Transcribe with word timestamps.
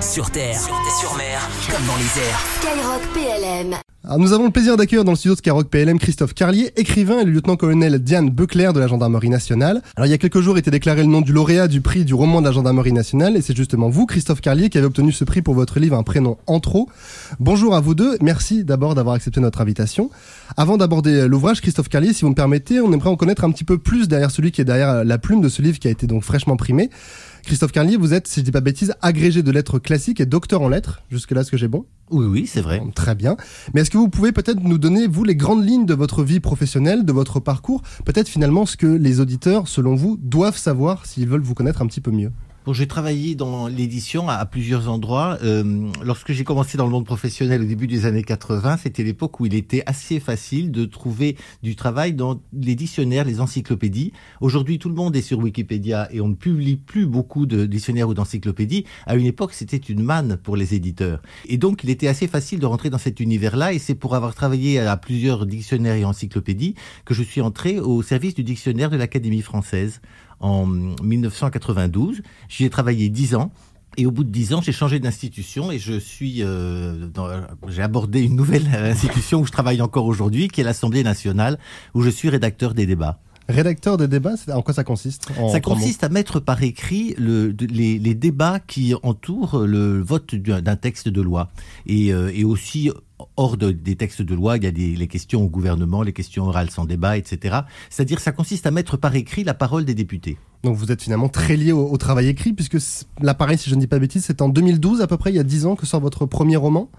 Sur 0.00 0.30
terre, 0.30 0.60
sur, 0.60 1.16
mer, 1.16 1.48
comme 1.70 1.86
dans 1.86 1.96
les 1.96 2.20
airs. 2.20 2.44
Skyrock 2.60 3.02
PLM. 3.14 3.74
Alors, 4.04 4.18
nous 4.18 4.32
avons 4.32 4.44
le 4.44 4.50
plaisir 4.50 4.76
d'accueillir 4.76 5.04
dans 5.04 5.12
le 5.12 5.16
studio 5.16 5.34
de 5.34 5.38
Skyrock 5.38 5.68
PLM 5.68 5.98
Christophe 5.98 6.34
Carlier, 6.34 6.70
écrivain 6.76 7.20
et 7.20 7.24
le 7.24 7.30
lieutenant-colonel 7.30 7.98
Diane 7.98 8.30
Beuclair 8.30 8.72
de 8.72 8.80
la 8.80 8.86
Gendarmerie 8.86 9.30
nationale. 9.30 9.82
Alors 9.96 10.06
il 10.06 10.10
y 10.10 10.12
a 10.12 10.18
quelques 10.18 10.40
jours 10.40 10.58
était 10.58 10.70
déclaré 10.70 11.00
le 11.00 11.08
nom 11.08 11.22
du 11.22 11.32
lauréat 11.32 11.66
du 11.66 11.80
prix 11.80 12.04
du 12.04 12.14
roman 12.14 12.40
de 12.40 12.46
la 12.46 12.52
Gendarmerie 12.52 12.92
nationale 12.92 13.36
et 13.36 13.40
c'est 13.40 13.56
justement 13.56 13.88
vous, 13.88 14.06
Christophe 14.06 14.40
Carlier, 14.40 14.68
qui 14.68 14.78
avez 14.78 14.86
obtenu 14.86 15.12
ce 15.12 15.24
prix 15.24 15.42
pour 15.42 15.54
votre 15.54 15.80
livre 15.80 15.96
Un 15.96 16.02
prénom 16.02 16.36
en 16.46 16.60
trop. 16.60 16.88
Bonjour 17.40 17.74
à 17.74 17.80
vous 17.80 17.94
deux, 17.94 18.16
merci 18.20 18.64
d'abord 18.64 18.94
d'avoir 18.94 19.16
accepté 19.16 19.40
notre 19.40 19.60
invitation. 19.60 20.10
Avant 20.56 20.76
d'aborder 20.76 21.26
l'ouvrage, 21.26 21.60
Christophe 21.60 21.88
Carlier, 21.88 22.12
si 22.12 22.22
vous 22.22 22.30
me 22.30 22.34
permettez, 22.34 22.80
on 22.80 22.92
aimerait 22.92 23.10
en 23.10 23.16
connaître 23.16 23.44
un 23.44 23.50
petit 23.50 23.64
peu 23.64 23.78
plus 23.78 24.08
derrière 24.08 24.30
celui 24.30 24.52
qui 24.52 24.60
est 24.60 24.64
derrière 24.64 25.04
la 25.04 25.18
plume 25.18 25.40
de 25.40 25.48
ce 25.48 25.62
livre 25.62 25.78
qui 25.78 25.88
a 25.88 25.90
été 25.90 26.06
donc 26.06 26.22
fraîchement 26.22 26.56
primé. 26.56 26.90
Christophe 27.46 27.70
Carlier, 27.70 27.96
vous 27.96 28.12
êtes, 28.12 28.26
si 28.26 28.40
je 28.40 28.44
dis 28.44 28.50
pas 28.50 28.60
bêtise, 28.60 28.92
agrégé 29.02 29.44
de 29.44 29.52
lettres 29.52 29.78
classiques 29.78 30.20
et 30.20 30.26
docteur 30.26 30.62
en 30.62 30.68
lettres. 30.68 31.02
Jusque-là, 31.12 31.42
est-ce 31.42 31.52
que 31.52 31.56
j'ai 31.56 31.68
bon 31.68 31.86
Oui, 32.10 32.26
oui, 32.26 32.46
c'est 32.48 32.60
vrai. 32.60 32.82
Très 32.96 33.14
bien. 33.14 33.36
Mais 33.72 33.82
est-ce 33.82 33.90
que 33.90 33.98
vous 33.98 34.08
pouvez 34.08 34.32
peut-être 34.32 34.64
nous 34.64 34.78
donner, 34.78 35.06
vous, 35.06 35.22
les 35.22 35.36
grandes 35.36 35.64
lignes 35.64 35.86
de 35.86 35.94
votre 35.94 36.24
vie 36.24 36.40
professionnelle, 36.40 37.04
de 37.04 37.12
votre 37.12 37.38
parcours 37.38 37.82
Peut-être 38.04 38.28
finalement 38.28 38.66
ce 38.66 38.76
que 38.76 38.88
les 38.88 39.20
auditeurs, 39.20 39.68
selon 39.68 39.94
vous, 39.94 40.18
doivent 40.20 40.56
savoir 40.56 41.06
s'ils 41.06 41.28
veulent 41.28 41.40
vous 41.40 41.54
connaître 41.54 41.82
un 41.82 41.86
petit 41.86 42.00
peu 42.00 42.10
mieux 42.10 42.32
Bon, 42.66 42.72
j'ai 42.72 42.88
travaillé 42.88 43.36
dans 43.36 43.68
l'édition 43.68 44.28
à, 44.28 44.44
plusieurs 44.44 44.88
endroits. 44.88 45.38
Euh, 45.44 45.88
lorsque 46.02 46.32
j'ai 46.32 46.42
commencé 46.42 46.76
dans 46.76 46.84
le 46.84 46.90
monde 46.90 47.06
professionnel 47.06 47.62
au 47.62 47.64
début 47.64 47.86
des 47.86 48.06
années 48.06 48.24
80, 48.24 48.78
c'était 48.78 49.04
l'époque 49.04 49.38
où 49.38 49.46
il 49.46 49.54
était 49.54 49.84
assez 49.86 50.18
facile 50.18 50.72
de 50.72 50.84
trouver 50.84 51.36
du 51.62 51.76
travail 51.76 52.12
dans 52.12 52.40
les 52.52 52.74
dictionnaires, 52.74 53.24
les 53.24 53.40
encyclopédies. 53.40 54.12
Aujourd'hui, 54.40 54.80
tout 54.80 54.88
le 54.88 54.96
monde 54.96 55.14
est 55.14 55.22
sur 55.22 55.38
Wikipédia 55.38 56.08
et 56.10 56.20
on 56.20 56.26
ne 56.26 56.34
publie 56.34 56.74
plus 56.74 57.06
beaucoup 57.06 57.46
de 57.46 57.66
dictionnaires 57.66 58.08
ou 58.08 58.14
d'encyclopédies. 58.14 58.84
À 59.06 59.14
une 59.14 59.26
époque, 59.26 59.52
c'était 59.52 59.76
une 59.76 60.02
manne 60.02 60.36
pour 60.36 60.56
les 60.56 60.74
éditeurs. 60.74 61.22
Et 61.48 61.58
donc, 61.58 61.84
il 61.84 61.90
était 61.90 62.08
assez 62.08 62.26
facile 62.26 62.58
de 62.58 62.66
rentrer 62.66 62.90
dans 62.90 62.98
cet 62.98 63.20
univers-là. 63.20 63.74
Et 63.74 63.78
c'est 63.78 63.94
pour 63.94 64.16
avoir 64.16 64.34
travaillé 64.34 64.80
à 64.80 64.96
plusieurs 64.96 65.46
dictionnaires 65.46 65.94
et 65.94 66.04
encyclopédies 66.04 66.74
que 67.04 67.14
je 67.14 67.22
suis 67.22 67.42
entré 67.42 67.78
au 67.78 68.02
service 68.02 68.34
du 68.34 68.42
dictionnaire 68.42 68.90
de 68.90 68.96
l'Académie 68.96 69.42
française 69.42 70.00
en 70.40 70.66
1992. 70.66 72.22
J'y 72.48 72.64
ai 72.64 72.70
travaillé 72.70 73.08
dix 73.08 73.34
ans. 73.34 73.50
Et 73.98 74.04
au 74.04 74.10
bout 74.10 74.24
de 74.24 74.30
dix 74.30 74.52
ans, 74.52 74.60
j'ai 74.60 74.72
changé 74.72 74.98
d'institution 74.98 75.70
et 75.70 75.78
je 75.78 75.98
suis, 75.98 76.42
euh, 76.42 77.08
j'ai 77.68 77.82
abordé 77.82 78.22
une 78.22 78.36
nouvelle 78.36 78.66
institution 78.74 79.40
où 79.40 79.46
je 79.46 79.52
travaille 79.52 79.80
encore 79.80 80.04
aujourd'hui, 80.04 80.48
qui 80.48 80.60
est 80.60 80.64
l'Assemblée 80.64 81.02
nationale, 81.02 81.58
où 81.94 82.02
je 82.02 82.10
suis 82.10 82.28
rédacteur 82.28 82.74
des 82.74 82.84
débats. 82.84 83.20
Rédacteur 83.48 83.96
des 83.96 84.08
débats, 84.08 84.34
en 84.52 84.60
quoi 84.60 84.74
ça 84.74 84.82
consiste 84.82 85.28
Ça 85.52 85.60
consiste 85.60 86.02
à 86.02 86.08
mettre 86.08 86.40
par 86.40 86.62
écrit 86.64 87.14
le, 87.16 87.54
les, 87.60 87.98
les, 87.98 88.14
débats 88.14 88.58
qui 88.58 88.92
entourent 89.04 89.60
le 89.60 90.02
vote 90.02 90.34
d'un 90.34 90.76
texte 90.76 91.08
de 91.08 91.22
loi. 91.22 91.48
Et, 91.86 92.12
euh, 92.12 92.32
et 92.34 92.42
aussi, 92.42 92.90
hors 93.36 93.56
de, 93.56 93.70
des 93.70 93.96
textes 93.96 94.22
de 94.22 94.34
loi, 94.34 94.56
il 94.56 94.64
y 94.64 94.66
a 94.66 94.70
des, 94.70 94.94
les 94.96 95.06
questions 95.06 95.42
au 95.42 95.48
gouvernement, 95.48 96.02
les 96.02 96.12
questions 96.12 96.44
orales 96.44 96.70
sans 96.70 96.84
débat, 96.84 97.16
etc. 97.16 97.60
C'est-à-dire 97.90 98.20
ça 98.20 98.32
consiste 98.32 98.66
à 98.66 98.70
mettre 98.70 98.96
par 98.96 99.14
écrit 99.14 99.44
la 99.44 99.54
parole 99.54 99.84
des 99.84 99.94
députés. 99.94 100.38
Donc 100.64 100.76
vous 100.76 100.90
êtes 100.92 101.02
finalement 101.02 101.28
très 101.28 101.56
lié 101.56 101.72
au, 101.72 101.88
au 101.88 101.96
travail 101.96 102.28
écrit, 102.28 102.52
puisque 102.52 102.78
l'appareil, 103.20 103.58
si 103.58 103.70
je 103.70 103.74
ne 103.74 103.80
dis 103.80 103.86
pas 103.86 103.96
de 103.96 104.02
bêtises, 104.02 104.24
c'est 104.24 104.42
en 104.42 104.48
2012 104.48 105.00
à 105.00 105.06
peu 105.06 105.16
près, 105.16 105.30
il 105.30 105.36
y 105.36 105.40
a 105.40 105.44
10 105.44 105.66
ans 105.66 105.76
que 105.76 105.86
sort 105.86 106.00
votre 106.00 106.26
premier 106.26 106.56
roman. 106.56 106.90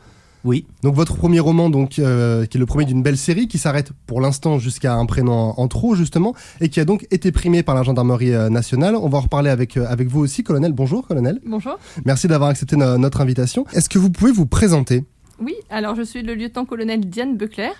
Oui. 0.43 0.65
Donc 0.83 0.95
votre 0.95 1.17
premier 1.17 1.39
roman, 1.39 1.69
donc 1.69 1.99
euh, 1.99 2.45
qui 2.45 2.57
est 2.57 2.59
le 2.59 2.65
premier 2.65 2.85
d'une 2.85 3.03
belle 3.03 3.17
série, 3.17 3.47
qui 3.47 3.57
s'arrête 3.57 3.91
pour 4.05 4.21
l'instant 4.21 4.59
jusqu'à 4.59 4.93
un 4.93 5.05
prénom 5.05 5.53
en 5.57 5.67
trop 5.67 5.95
justement, 5.95 6.33
et 6.61 6.69
qui 6.69 6.79
a 6.79 6.85
donc 6.85 7.05
été 7.11 7.31
primé 7.31 7.63
par 7.63 7.75
la 7.75 7.83
gendarmerie 7.83 8.33
euh, 8.33 8.49
nationale. 8.49 8.95
On 8.95 9.09
va 9.09 9.17
en 9.17 9.21
reparler 9.21 9.49
avec 9.49 9.77
euh, 9.77 9.85
avec 9.87 10.07
vous 10.07 10.21
aussi, 10.21 10.43
colonel. 10.43 10.71
Bonjour, 10.71 11.05
colonel. 11.05 11.41
Bonjour. 11.45 11.77
Merci 12.05 12.27
d'avoir 12.27 12.49
accepté 12.49 12.77
no 12.77 12.97
notre 12.97 13.21
invitation. 13.21 13.65
Est-ce 13.73 13.89
que 13.89 13.99
vous 13.99 14.09
pouvez 14.09 14.31
vous 14.31 14.45
présenter? 14.45 15.03
Oui, 15.39 15.55
alors 15.69 15.93
je 15.95 16.01
suis 16.01 16.23
le 16.23 16.33
lieutenant-colonel 16.33 17.01
Diane 17.01 17.37
Beuclair. 17.37 17.71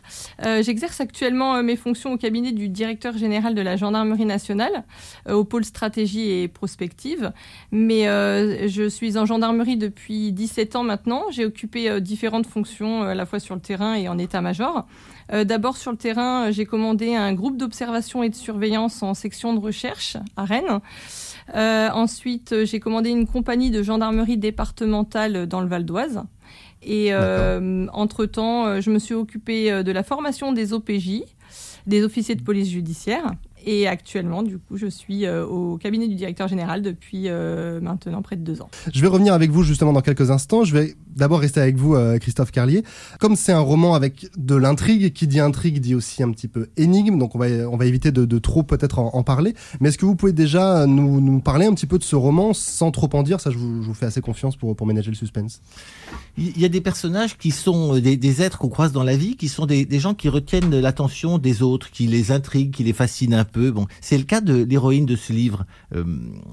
Euh, 0.46 0.62
J'exerce 0.62 1.02
actuellement 1.02 1.56
euh, 1.56 1.64
mes 1.64 1.76
fonctions 1.76 2.14
au 2.14 2.18
cabinet 2.18 2.52
du 2.52 2.70
directeur 2.70 3.18
général 3.18 3.56
de 3.56 3.62
la 3.62 3.76
gendarmerie 3.76 4.26
nationale, 4.26 4.84
euh, 5.28 5.34
au 5.34 5.44
pôle 5.44 5.66
stratégie 5.66 6.30
et 6.30 6.48
prospective. 6.48 7.32
Mais 7.72 8.04
je 8.68 8.88
suis 8.90 9.18
en 9.18 9.26
gendarmerie 9.26 9.78
depuis 9.78 10.32
17 10.32 10.76
ans 10.76 10.84
maintenant. 10.84 11.24
J'ai 11.32 11.46
occupé 11.46 12.00
différentes 12.02 12.46
fonctions 12.46 13.04
à 13.04 13.16
la 13.16 13.26
fois 13.26 13.40
sur 13.40 13.56
le 13.56 13.62
terrain 13.62 13.96
et 13.96 14.08
en 14.08 14.18
état-major. 14.18 14.86
D'abord 15.30 15.76
sur 15.78 15.92
le 15.92 15.98
terrain, 15.98 16.52
j'ai 16.52 16.66
commandé 16.66 17.16
un 17.16 17.34
groupe 17.34 17.58
d'observation 17.58 18.24
et 18.24 18.30
de 18.30 18.36
surveillance 18.36 19.04
en 19.04 19.14
section 19.14 19.54
de 19.54 19.60
recherche 19.60 20.18
à 20.38 20.46
Rennes. 20.46 20.80
ensuite, 21.54 22.64
j'ai 22.64 22.80
commandé 22.80 23.10
une 23.10 23.28
compagnie 23.28 23.72
de 23.72 23.84
gendarmerie 23.84 24.38
départementale 24.38 25.48
dans 25.48 25.62
le 25.62 25.68
Val 25.68 25.86
d'Oise. 25.86 26.24
Et 26.88 27.10
euh, 27.12 27.86
entre-temps, 27.92 28.80
je 28.80 28.90
me 28.90 28.98
suis 28.98 29.14
occupée 29.14 29.84
de 29.84 29.92
la 29.92 30.04
formation 30.04 30.54
des 30.54 30.72
OPJ, 30.72 31.24
des 31.86 32.04
officiers 32.04 32.36
de 32.36 32.42
police 32.42 32.70
judiciaire. 32.70 33.34
Et 33.70 33.86
actuellement, 33.86 34.44
du 34.44 34.60
coup, 34.60 34.78
je 34.78 34.88
suis 34.88 35.26
euh, 35.26 35.46
au 35.46 35.78
cabinet 35.78 36.08
du 36.08 36.16
directeur 36.16 36.48
général 36.48 36.82
depuis 36.82 37.24
euh, 37.26 37.82
maintenant 37.82 38.22
près 38.22 38.38
de 38.38 38.42
deux 38.42 38.62
ans. 38.62 38.70
Je 38.94 39.02
vais 39.02 39.10
revenir 39.10 39.34
avec 39.34 39.52
vous 39.52 39.62
justement 39.62 39.92
dans 39.92 40.00
quelques 40.00 40.32
instants. 40.32 40.64
Je 40.64 40.74
vais 40.74 40.96
d'abord 41.18 41.42
rester 41.42 41.60
avec 41.60 41.76
vous, 41.76 41.94
euh, 41.94 42.18
Christophe 42.18 42.52
Carlier. 42.52 42.84
Comme 43.20 43.36
c'est 43.36 43.52
un 43.52 43.60
roman 43.60 43.94
avec 43.94 44.30
de 44.38 44.56
l'intrigue, 44.56 45.12
qui 45.12 45.28
dit 45.28 45.42
intrigue 45.42 45.82
dit 45.82 45.96
aussi 45.96 46.24
un 46.24 46.32
petit 46.32 46.48
peu 46.48 46.70
énigme, 46.78 47.20
donc 47.20 47.36
on 47.36 47.40
va, 47.40 47.48
on 47.70 47.76
va 47.76 47.86
éviter 47.88 48.14
de, 48.14 48.24
de 48.24 48.40
trop 48.40 48.64
peut-être 48.64 49.00
en, 49.00 49.14
en, 49.14 49.24
parler. 49.24 49.54
Mais 49.82 49.90
est-ce 49.90 49.98
que 49.98 50.06
vous 50.06 50.16
pouvez 50.16 50.32
déjà 50.32 50.86
nous, 50.86 51.20
nous, 51.20 51.42
parler 51.42 51.66
un 51.66 51.74
petit 51.74 51.88
peu 51.88 51.98
de 51.98 52.06
ce 52.06 52.16
roman 52.16 52.54
sans 52.54 52.92
trop 52.92 53.10
en 53.12 53.24
dire? 53.24 53.42
Ça, 53.42 53.52
je 53.52 53.58
vous, 53.58 53.82
je 53.82 53.88
vous 53.88 53.94
fais 53.94 54.06
assez 54.06 54.22
confiance 54.22 54.56
pour, 54.56 54.78
pour 54.78 54.88
ménager 54.88 55.10
le 55.12 55.18
suspense. 55.18 55.60
Il 56.38 56.58
y 56.58 56.64
a 56.64 56.70
des 56.70 56.82
personnages 56.82 57.38
qui 57.38 57.52
sont 57.52 57.98
des, 57.98 58.16
des 58.16 58.42
êtres 58.42 58.60
qu'on 58.60 58.70
croise 58.70 58.94
dans 58.94 59.04
la 59.04 59.18
vie, 59.18 59.36
qui 59.36 59.50
sont 59.50 59.66
des, 59.66 59.84
des 59.86 60.00
gens 60.00 60.14
qui 60.14 60.30
retiennent 60.30 60.80
l'attention 60.80 61.38
des 61.38 61.64
autres, 61.64 61.92
qui 61.92 62.08
les 62.08 62.32
intriguent, 62.32 62.72
qui 62.72 62.86
les 62.86 62.94
fascinent 62.94 63.34
un 63.34 63.44
peu 63.44 63.57
Bon, 63.58 63.88
c'est 64.02 64.18
le 64.18 64.24
cas 64.24 64.42
de 64.42 64.64
l'héroïne 64.64 65.06
de 65.06 65.16
ce 65.16 65.34
livre. 65.34 65.66
Euh, 65.96 66.04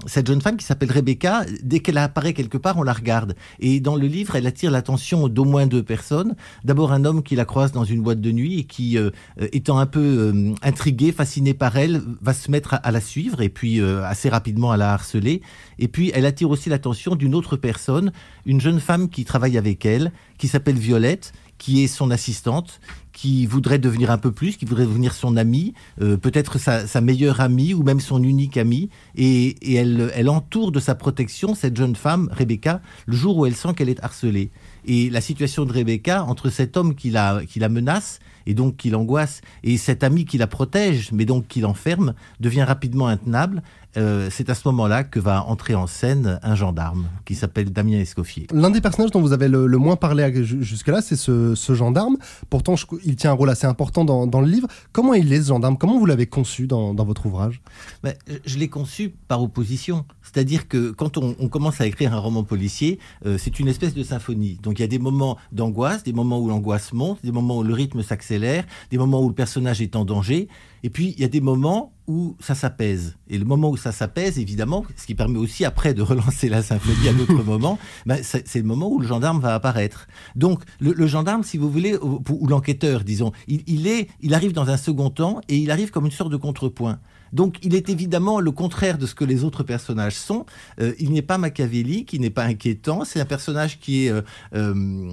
cette 0.05 0.27
jeune 0.27 0.41
femme 0.41 0.57
qui 0.57 0.65
s'appelle 0.65 0.91
Rebecca, 0.91 1.45
dès 1.63 1.79
qu'elle 1.79 1.97
apparaît 1.97 2.33
quelque 2.33 2.57
part, 2.57 2.77
on 2.77 2.83
la 2.83 2.93
regarde. 2.93 3.35
Et 3.59 3.79
dans 3.79 3.95
le 3.95 4.07
livre, 4.07 4.35
elle 4.35 4.47
attire 4.47 4.71
l'attention 4.71 5.27
d'au 5.27 5.45
moins 5.45 5.67
deux 5.67 5.83
personnes. 5.83 6.35
D'abord 6.63 6.91
un 6.91 7.05
homme 7.05 7.23
qui 7.23 7.35
la 7.35 7.45
croise 7.45 7.71
dans 7.71 7.83
une 7.83 8.01
boîte 8.01 8.21
de 8.21 8.31
nuit 8.31 8.59
et 8.59 8.63
qui, 8.63 8.97
euh, 8.97 9.11
étant 9.51 9.79
un 9.79 9.85
peu 9.85 9.99
euh, 9.99 10.53
intrigué, 10.61 11.11
fasciné 11.11 11.53
par 11.53 11.77
elle, 11.77 12.01
va 12.21 12.33
se 12.33 12.49
mettre 12.51 12.73
à, 12.73 12.77
à 12.77 12.91
la 12.91 13.01
suivre 13.01 13.41
et 13.41 13.49
puis 13.49 13.79
euh, 13.79 14.03
assez 14.03 14.29
rapidement 14.29 14.71
à 14.71 14.77
la 14.77 14.93
harceler. 14.93 15.41
Et 15.79 15.87
puis 15.87 16.11
elle 16.13 16.25
attire 16.25 16.49
aussi 16.49 16.69
l'attention 16.69 17.15
d'une 17.15 17.35
autre 17.35 17.57
personne, 17.57 18.11
une 18.45 18.61
jeune 18.61 18.79
femme 18.79 19.09
qui 19.09 19.25
travaille 19.25 19.57
avec 19.57 19.85
elle, 19.85 20.11
qui 20.37 20.47
s'appelle 20.47 20.77
Violette 20.77 21.33
qui 21.57 21.83
est 21.83 21.87
son 21.87 22.11
assistante, 22.11 22.79
qui 23.15 23.45
voudrait 23.45 23.79
devenir 23.79 24.11
un 24.11 24.17
peu 24.17 24.33
plus, 24.33 24.57
qui 24.57 24.65
voudrait 24.65 24.85
devenir 24.85 25.13
son 25.13 25.37
amie, 25.37 25.73
euh, 26.01 26.17
peut-être 26.17 26.59
sa, 26.59 27.01
meilleure 27.01 27.39
amie 27.39 27.73
ou 27.73 27.81
même 27.81 28.01
son 28.01 28.21
unique 28.21 28.57
amie, 28.57 28.89
et, 29.15 29.55
elle, 29.73 30.29
entoure 30.29 30.73
de 30.73 30.81
sa 30.81 30.95
protection 30.95 31.55
cette 31.55 31.77
jeune 31.77 31.95
femme, 31.95 32.29
Rebecca, 32.33 32.81
le 33.05 33.15
jour 33.15 33.37
où 33.37 33.45
elle 33.45 33.55
sent 33.55 33.73
qu'elle 33.73 33.87
est 33.87 34.03
harcelée. 34.03 34.51
Et 34.85 35.09
la 35.09 35.21
situation 35.21 35.63
de 35.63 35.71
Rebecca, 35.71 36.25
entre 36.25 36.49
cet 36.49 36.75
homme 36.75 36.93
qui 36.93 37.09
la, 37.09 37.41
qui 37.47 37.59
la 37.59 37.69
menace 37.69 38.19
et 38.45 38.53
donc 38.53 38.75
qui 38.75 38.89
l'angoisse, 38.89 39.41
et 39.63 39.77
cet 39.77 40.03
ami 40.03 40.25
qui 40.25 40.37
la 40.37 40.47
protège, 40.47 41.11
mais 41.13 41.25
donc 41.25 41.47
qui 41.47 41.61
l'enferme, 41.61 42.13
devient 42.41 42.63
rapidement 42.63 43.07
intenable. 43.07 43.63
Euh, 43.97 44.29
c'est 44.31 44.49
à 44.49 44.55
ce 44.55 44.67
moment-là 44.67 45.03
que 45.03 45.19
va 45.19 45.43
entrer 45.45 45.75
en 45.75 45.87
scène 45.87 46.39
un 46.43 46.55
gendarme 46.55 47.07
qui 47.25 47.35
s'appelle 47.35 47.71
Damien 47.71 47.99
Escoffier. 47.99 48.47
L'un 48.53 48.69
des 48.69 48.81
personnages 48.81 49.11
dont 49.11 49.21
vous 49.21 49.33
avez 49.33 49.47
le, 49.47 49.67
le 49.67 49.77
moins 49.77 49.95
parlé 49.95 50.43
jusque-là, 50.43 51.01
c'est 51.01 51.15
ce, 51.15 51.55
ce, 51.55 51.73
gendarme. 51.73 52.17
Pourtant, 52.49 52.75
je, 52.75 52.85
il 53.03 53.15
tient 53.15 53.31
un 53.31 53.35
rôle 53.35 53.49
assez 53.49 53.67
important 53.67 54.05
dans, 54.05 54.27
dans, 54.27 54.41
le 54.41 54.47
livre. 54.47 54.67
Comment 54.91 55.13
il 55.13 55.31
est 55.31 55.41
ce 55.41 55.47
gendarme? 55.49 55.77
Comment 55.77 55.97
vous 55.97 56.05
l'avez 56.05 56.27
conçu 56.27 56.67
dans, 56.67 56.93
dans, 56.93 57.05
votre 57.05 57.25
ouvrage? 57.25 57.61
Ben, 58.03 58.13
Je 58.45 58.57
l'ai 58.57 58.67
conçu 58.67 59.13
par 59.27 59.41
opposition. 59.41 60.05
C'est-à-dire 60.21 60.67
que 60.67 60.91
quand 60.91 61.17
on, 61.17 61.35
on, 61.39 61.47
commence 61.47 61.79
à 61.81 61.85
écrire 61.85 62.13
un 62.13 62.19
roman 62.19 62.43
policier, 62.43 62.99
euh, 63.25 63.37
c'est 63.37 63.59
une 63.59 63.67
espèce 63.67 63.93
de 63.93 64.03
symphonie. 64.03 64.59
Donc 64.61 64.79
il 64.79 64.81
y 64.81 64.85
a 64.85 64.87
des 64.87 64.99
moments 64.99 65.37
d'angoisse, 65.51 66.03
des 66.03 66.13
moments 66.13 66.39
où 66.39 66.49
l'angoisse 66.49 66.93
monte, 66.93 67.19
des 67.23 67.31
moments 67.31 67.57
où 67.59 67.63
le 67.63 67.73
rythme 67.73 68.01
s'accélère, 68.03 68.65
des 68.91 68.97
moments 68.97 69.21
où 69.21 69.29
le 69.29 69.35
personnage 69.35 69.81
est 69.81 69.95
en 69.95 70.05
danger. 70.05 70.47
Et 70.83 70.89
puis, 70.89 71.13
il 71.17 71.21
y 71.21 71.25
a 71.25 71.27
des 71.27 71.41
moments 71.41 71.94
où 72.07 72.35
ça 72.39 72.55
s'apaise. 72.55 73.17
Et 73.27 73.37
le 73.37 73.45
moment 73.45 73.69
où 73.69 73.77
ça 73.77 73.91
s'apaise, 73.91 74.39
évidemment, 74.39 74.85
ce 74.95 75.05
qui 75.05 75.15
permet 75.15 75.39
aussi 75.39 75.65
après 75.65 75.93
de 75.93 76.01
relancer 76.03 76.49
la 76.49 76.61
symphonie 76.61 77.09
à 77.09 77.13
d'autres 77.13 77.43
moments, 77.45 77.79
ben, 78.05 78.19
c'est 78.23 78.55
le 78.55 78.63
moment 78.63 78.89
où 78.89 78.99
le 78.99 79.07
gendarme 79.07 79.39
va 79.39 79.55
apparaître. 79.55 80.07
Donc, 80.35 80.63
le, 80.79 80.93
le 80.93 81.07
gendarme, 81.07 81.43
si 81.43 81.57
vous 81.57 81.69
voulez, 81.69 81.95
ou, 81.97 82.21
ou 82.29 82.47
l'enquêteur, 82.47 83.03
disons, 83.03 83.31
il, 83.47 83.63
il, 83.67 83.87
est, 83.87 84.09
il 84.21 84.33
arrive 84.33 84.53
dans 84.53 84.69
un 84.69 84.77
second 84.77 85.09
temps 85.09 85.41
et 85.49 85.57
il 85.57 85.71
arrive 85.71 85.91
comme 85.91 86.05
une 86.05 86.11
sorte 86.11 86.31
de 86.31 86.37
contrepoint. 86.37 86.99
Donc 87.35 87.57
il 87.63 87.75
est 87.75 87.89
évidemment 87.89 88.39
le 88.39 88.51
contraire 88.51 88.97
de 88.97 89.05
ce 89.05 89.13
que 89.13 89.25
les 89.25 89.43
autres 89.43 89.63
personnages 89.63 90.15
sont. 90.15 90.45
Euh, 90.79 90.93
il 90.99 91.11
n'est 91.11 91.21
pas 91.21 91.37
machiavélique, 91.37 92.13
il 92.13 92.21
n'est 92.21 92.29
pas 92.29 92.45
inquiétant. 92.45 93.03
C'est 93.03 93.19
un 93.19 93.25
personnage 93.25 93.77
qui 93.79 94.05
est, 94.05 94.09
euh, 94.09 94.21
euh, 94.55 95.09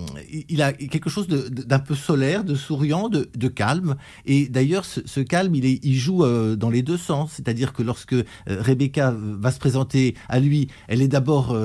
il 0.49 0.63
a 0.63 0.73
quelque 0.73 1.11
chose 1.11 1.27
d'un 1.27 1.81
peu 1.81 1.97
solaire, 1.97 2.45
de 2.45 2.55
souriant, 2.55 3.09
de, 3.09 3.49
calme. 3.49 3.97
Et 4.25 4.47
d'ailleurs, 4.47 4.85
ce, 4.85 5.21
calme, 5.21 5.55
il, 5.57 5.67
est, 5.67 5.81
il 5.83 5.97
joue 5.97 6.25
dans 6.57 6.71
les 6.71 6.83
deux 6.83 6.97
sens. 6.97 7.33
C'est-à-dire 7.33 7.73
que 7.73 7.83
lorsque 7.83 8.15
Rebecca 8.47 9.13
va 9.17 9.51
se 9.51 9.59
présenter 9.59 10.15
à 10.29 10.39
lui, 10.39 10.69
elle 10.87 11.03
est 11.03 11.09
d'abord 11.09 11.57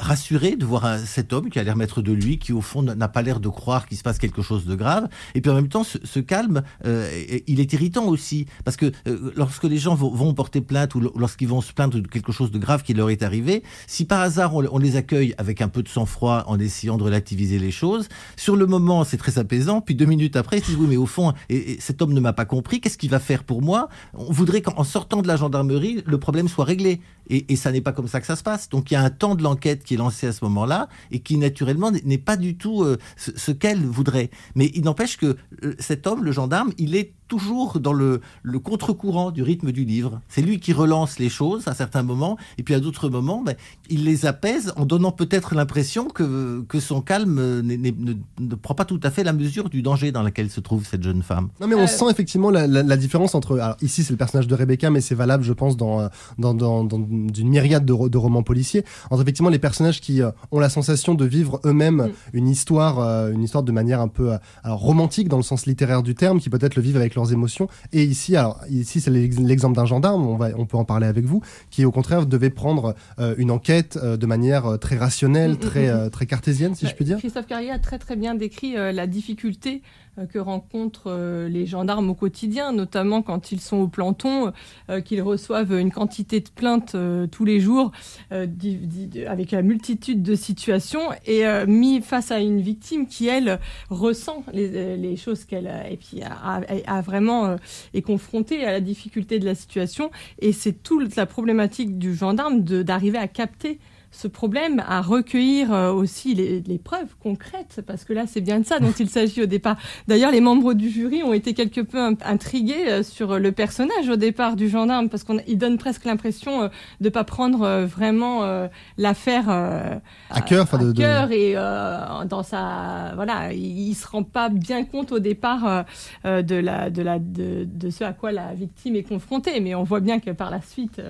rassurée 0.00 0.56
de 0.56 0.64
voir 0.64 0.98
cet 0.98 1.32
homme 1.32 1.50
qui 1.50 1.58
a 1.58 1.62
l'air 1.62 1.76
maître 1.76 2.00
de 2.02 2.12
lui, 2.12 2.38
qui 2.38 2.52
au 2.52 2.62
fond 2.62 2.82
n'a 2.82 3.08
pas 3.08 3.22
l'air 3.22 3.38
de 3.38 3.48
croire 3.48 3.86
qu'il 3.86 3.98
se 3.98 4.02
passe 4.02 4.18
quelque 4.18 4.42
chose 4.42 4.64
de 4.64 4.74
grave. 4.74 5.08
Et 5.34 5.40
puis 5.40 5.52
en 5.52 5.54
même 5.54 5.68
temps, 5.68 5.84
ce, 5.84 6.20
calme, 6.20 6.62
il 6.84 7.60
est 7.60 7.72
irritant 7.74 8.06
aussi 8.06 8.46
parce 8.64 8.76
que 8.76 8.92
lorsque 9.36 9.64
les 9.64 9.78
gens 9.78 9.89
vont, 9.94 10.34
porter 10.34 10.60
plainte 10.60 10.94
ou 10.94 11.00
lorsqu'ils 11.16 11.48
vont 11.48 11.60
se 11.60 11.72
plaindre 11.72 12.00
de 12.00 12.06
quelque 12.06 12.32
chose 12.32 12.50
de 12.50 12.58
grave 12.58 12.82
qui 12.82 12.94
leur 12.94 13.10
est 13.10 13.22
arrivé, 13.22 13.62
si 13.86 14.04
par 14.04 14.20
hasard 14.20 14.54
on, 14.54 14.78
les 14.78 14.96
accueille 14.96 15.34
avec 15.38 15.60
un 15.60 15.68
peu 15.68 15.82
de 15.82 15.88
sang-froid 15.88 16.44
en 16.46 16.58
essayant 16.58 16.96
de 16.96 17.02
relativiser 17.02 17.58
les 17.58 17.70
choses, 17.70 18.08
sur 18.36 18.56
le 18.56 18.66
moment 18.66 19.04
c'est 19.04 19.16
très 19.16 19.38
apaisant, 19.38 19.80
puis 19.80 19.94
deux 19.94 20.06
minutes 20.06 20.36
après 20.36 20.58
ils 20.58 20.64
se 20.64 20.66
disent 20.68 20.76
oui 20.76 20.86
mais 20.88 20.96
au 20.96 21.06
fond 21.06 21.32
et, 21.48 21.78
cet 21.80 22.02
homme 22.02 22.12
ne 22.12 22.20
m'a 22.20 22.32
pas 22.32 22.44
compris, 22.44 22.80
qu'est-ce 22.80 22.98
qu'il 22.98 23.10
va 23.10 23.18
faire 23.18 23.44
pour 23.44 23.62
moi? 23.62 23.88
On 24.14 24.32
voudrait 24.32 24.62
qu'en 24.62 24.84
sortant 24.84 25.22
de 25.22 25.28
la 25.28 25.36
gendarmerie 25.36 26.02
le 26.06 26.18
problème 26.18 26.48
soit 26.48 26.64
réglé. 26.64 27.00
Et, 27.32 27.54
ça 27.54 27.70
n'est 27.70 27.80
pas 27.80 27.92
comme 27.92 28.08
ça 28.08 28.20
que 28.20 28.26
ça 28.26 28.34
se 28.34 28.42
passe. 28.42 28.68
Donc 28.68 28.90
il 28.90 28.94
y 28.94 28.96
a 28.96 29.02
un 29.02 29.10
temps 29.10 29.36
de 29.36 29.42
l'enquête 29.42 29.84
qui 29.84 29.94
est 29.94 29.96
lancé 29.96 30.26
à 30.26 30.32
ce 30.32 30.44
moment-là 30.44 30.88
et 31.12 31.20
qui 31.20 31.36
naturellement 31.36 31.92
n'est 31.92 32.18
pas 32.18 32.36
du 32.36 32.56
tout 32.56 32.82
euh, 32.82 32.98
ce, 33.16 33.52
qu'elle 33.52 33.84
voudrait. 33.84 34.30
Mais 34.56 34.70
il 34.74 34.82
n'empêche 34.82 35.16
que 35.16 35.36
euh, 35.62 35.74
cet 35.78 36.08
homme, 36.08 36.24
le 36.24 36.32
gendarme, 36.32 36.72
il 36.76 36.96
est 36.96 37.12
toujours 37.30 37.78
dans 37.78 37.92
le, 37.92 38.20
le 38.42 38.58
contre-courant 38.58 39.30
du 39.30 39.42
rythme 39.42 39.70
du 39.70 39.84
livre. 39.84 40.20
C'est 40.28 40.42
lui 40.42 40.58
qui 40.58 40.72
relance 40.72 41.18
les 41.20 41.28
choses 41.28 41.68
à 41.68 41.74
certains 41.74 42.02
moments, 42.02 42.36
et 42.58 42.64
puis 42.64 42.74
à 42.74 42.80
d'autres 42.80 43.08
moments, 43.08 43.40
ben, 43.40 43.54
il 43.88 44.04
les 44.04 44.26
apaise 44.26 44.72
en 44.76 44.84
donnant 44.84 45.12
peut-être 45.12 45.54
l'impression 45.54 46.08
que, 46.08 46.62
que 46.68 46.80
son 46.80 47.00
calme 47.00 47.60
ne, 47.62 48.54
prend 48.56 48.74
pas 48.74 48.84
tout 48.84 48.98
à 49.04 49.10
fait 49.10 49.22
la 49.22 49.32
mesure 49.32 49.70
du 49.70 49.80
danger 49.80 50.10
dans 50.10 50.24
lequel 50.24 50.50
se 50.50 50.58
trouve 50.58 50.84
cette 50.84 51.04
jeune 51.04 51.22
femme. 51.22 51.50
Non, 51.60 51.68
mais 51.68 51.76
on 51.76 51.82
euh, 51.82 51.86
sent 51.86 52.06
effectivement 52.10 52.50
la, 52.50 52.66
la, 52.66 52.96
différence 52.96 53.36
entre. 53.36 53.60
Alors, 53.60 53.76
ici, 53.80 54.02
c'est 54.02 54.12
le 54.12 54.16
personnage 54.16 54.48
de 54.48 54.54
Rebecca, 54.56 54.90
mais 54.90 55.00
c'est 55.00 55.14
valable, 55.14 55.44
je 55.44 55.52
pense, 55.52 55.76
dans, 55.76 56.08
dans, 56.36 56.52
dans, 56.52 56.82
dans 56.82 56.98
d'une 56.98 57.48
myriade 57.48 57.84
de, 57.86 58.08
de, 58.08 58.18
romans 58.18 58.42
policiers. 58.42 58.84
Entre 59.10 59.22
effectivement 59.22 59.50
les 59.50 59.60
personnages 59.60 60.00
qui 60.00 60.20
euh, 60.20 60.32
ont 60.50 60.58
la 60.58 60.68
sensation 60.68 61.14
de 61.14 61.24
vivre 61.24 61.60
eux-mêmes 61.64 62.06
mm. 62.06 62.10
une 62.32 62.48
histoire, 62.48 62.98
euh, 62.98 63.30
une 63.30 63.44
histoire 63.44 63.62
de 63.62 63.70
manière 63.70 64.00
un 64.00 64.08
peu 64.08 64.32
alors, 64.64 64.80
romantique 64.80 65.28
dans 65.28 65.36
le 65.36 65.44
sens 65.44 65.66
littéraire 65.66 66.02
du 66.02 66.16
terme, 66.16 66.40
qui 66.40 66.50
peut-être 66.50 66.74
le 66.74 66.82
vivent 66.82 66.96
avec 66.96 67.14
leur 67.14 67.19
émotions. 67.24 67.68
Et 67.92 68.04
ici, 68.04 68.36
alors 68.36 68.60
ici 68.70 69.00
c'est 69.00 69.10
l'exemple 69.10 69.76
d'un 69.76 69.86
gendarme, 69.86 70.26
on, 70.26 70.36
va, 70.36 70.50
on 70.56 70.66
peut 70.66 70.76
en 70.76 70.84
parler 70.84 71.06
avec 71.06 71.24
vous, 71.24 71.42
qui 71.70 71.84
au 71.84 71.90
contraire 71.90 72.26
devait 72.26 72.50
prendre 72.50 72.94
euh, 73.18 73.34
une 73.38 73.50
enquête 73.50 73.98
euh, 74.02 74.16
de 74.16 74.26
manière 74.26 74.66
euh, 74.66 74.76
très 74.76 74.96
rationnelle, 74.96 75.52
mm, 75.52 75.54
mm, 75.54 75.58
très, 75.58 76.10
très 76.10 76.26
cartésienne, 76.26 76.74
si 76.74 76.86
je 76.86 76.94
puis 76.94 77.04
dire. 77.04 77.18
Christophe 77.18 77.46
Carrier 77.46 77.70
a 77.70 77.78
très 77.78 77.98
très 77.98 78.16
bien 78.16 78.34
décrit 78.34 78.74
la 78.74 79.06
difficulté 79.06 79.82
que 80.26 80.38
rencontrent 80.38 81.10
euh, 81.10 81.48
les 81.48 81.66
gendarmes 81.66 82.10
au 82.10 82.14
quotidien, 82.14 82.72
notamment 82.72 83.22
quand 83.22 83.52
ils 83.52 83.60
sont 83.60 83.78
au 83.78 83.88
planton, 83.88 84.52
euh, 84.88 85.00
qu'ils 85.00 85.22
reçoivent 85.22 85.72
une 85.72 85.90
quantité 85.90 86.40
de 86.40 86.48
plaintes 86.48 86.96
tous 87.30 87.44
les 87.44 87.60
jours 87.60 87.92
avec 88.30 89.50
la 89.50 89.62
multitude 89.62 90.22
de 90.22 90.34
situations 90.34 91.10
et 91.26 91.44
mis 91.66 92.00
face 92.00 92.30
à 92.30 92.40
une 92.40 92.60
victime 92.60 93.06
qui, 93.06 93.28
elle, 93.28 93.58
ressent 93.88 94.44
les, 94.52 95.16
choses 95.16 95.44
qu'elle 95.44 95.70
et 95.90 95.96
puis 95.96 96.22
a, 96.22 97.00
vraiment 97.02 97.56
est 97.94 98.02
confrontée 98.02 98.64
à 98.64 98.72
la 98.72 98.80
difficulté 98.80 99.38
de 99.38 99.44
la 99.44 99.54
situation. 99.54 100.10
Et 100.40 100.52
c'est 100.52 100.82
toute 100.82 101.16
la 101.16 101.26
problématique 101.26 101.98
du 101.98 102.14
gendarme 102.14 102.60
d'arriver 102.62 103.18
à 103.18 103.28
capter 103.28 103.78
ce 104.10 104.26
problème 104.26 104.82
à 104.88 105.00
recueillir 105.02 105.72
euh, 105.72 105.92
aussi 105.92 106.34
les, 106.34 106.78
preuves 106.78 107.14
concrètes, 107.22 107.80
parce 107.86 108.04
que 108.04 108.12
là, 108.12 108.24
c'est 108.26 108.40
bien 108.40 108.58
de 108.58 108.66
ça 108.66 108.78
dont 108.80 108.90
il 108.98 109.08
s'agit 109.08 109.42
au 109.42 109.46
départ. 109.46 109.76
D'ailleurs, 110.08 110.32
les 110.32 110.40
membres 110.40 110.74
du 110.74 110.90
jury 110.90 111.22
ont 111.22 111.32
été 111.32 111.54
quelque 111.54 111.80
peu 111.80 111.98
intrigués 112.24 112.88
euh, 112.88 113.02
sur 113.02 113.38
le 113.38 113.52
personnage 113.52 114.08
au 114.08 114.16
départ 114.16 114.56
du 114.56 114.68
gendarme, 114.68 115.08
parce 115.08 115.24
qu'il 115.24 115.58
donne 115.58 115.78
presque 115.78 116.04
l'impression 116.04 116.62
euh, 116.62 116.68
de 117.00 117.04
ne 117.04 117.08
pas 117.10 117.24
prendre 117.24 117.84
vraiment 117.84 118.68
l'affaire 118.98 119.48
à 119.48 120.40
cœur, 120.40 120.66
à, 120.72 120.92
cœur 120.94 121.32
et 121.32 121.54
dans 121.54 122.42
sa 122.42 123.12
voilà, 123.14 123.52
il, 123.52 123.90
ne 123.90 123.94
se 123.94 124.06
rend 124.06 124.22
pas 124.22 124.48
bien 124.48 124.84
compte 124.84 125.12
au 125.12 125.18
départ 125.18 125.84
de 126.24 126.54
la 126.54 126.90
de 126.90 127.02
la 127.02 127.18
de, 127.18 127.64
de 127.64 127.90
ce 127.90 128.04
à 128.04 128.12
quoi 128.12 128.32
la 128.32 128.54
victime 128.54 128.96
est 128.96 129.02
confrontée, 129.02 129.60
mais 129.60 129.74
on 129.74 129.82
voit 129.82 130.00
bien 130.00 130.20
que 130.20 130.30
par 130.30 130.50
la 130.50 130.60
suite 130.60 131.00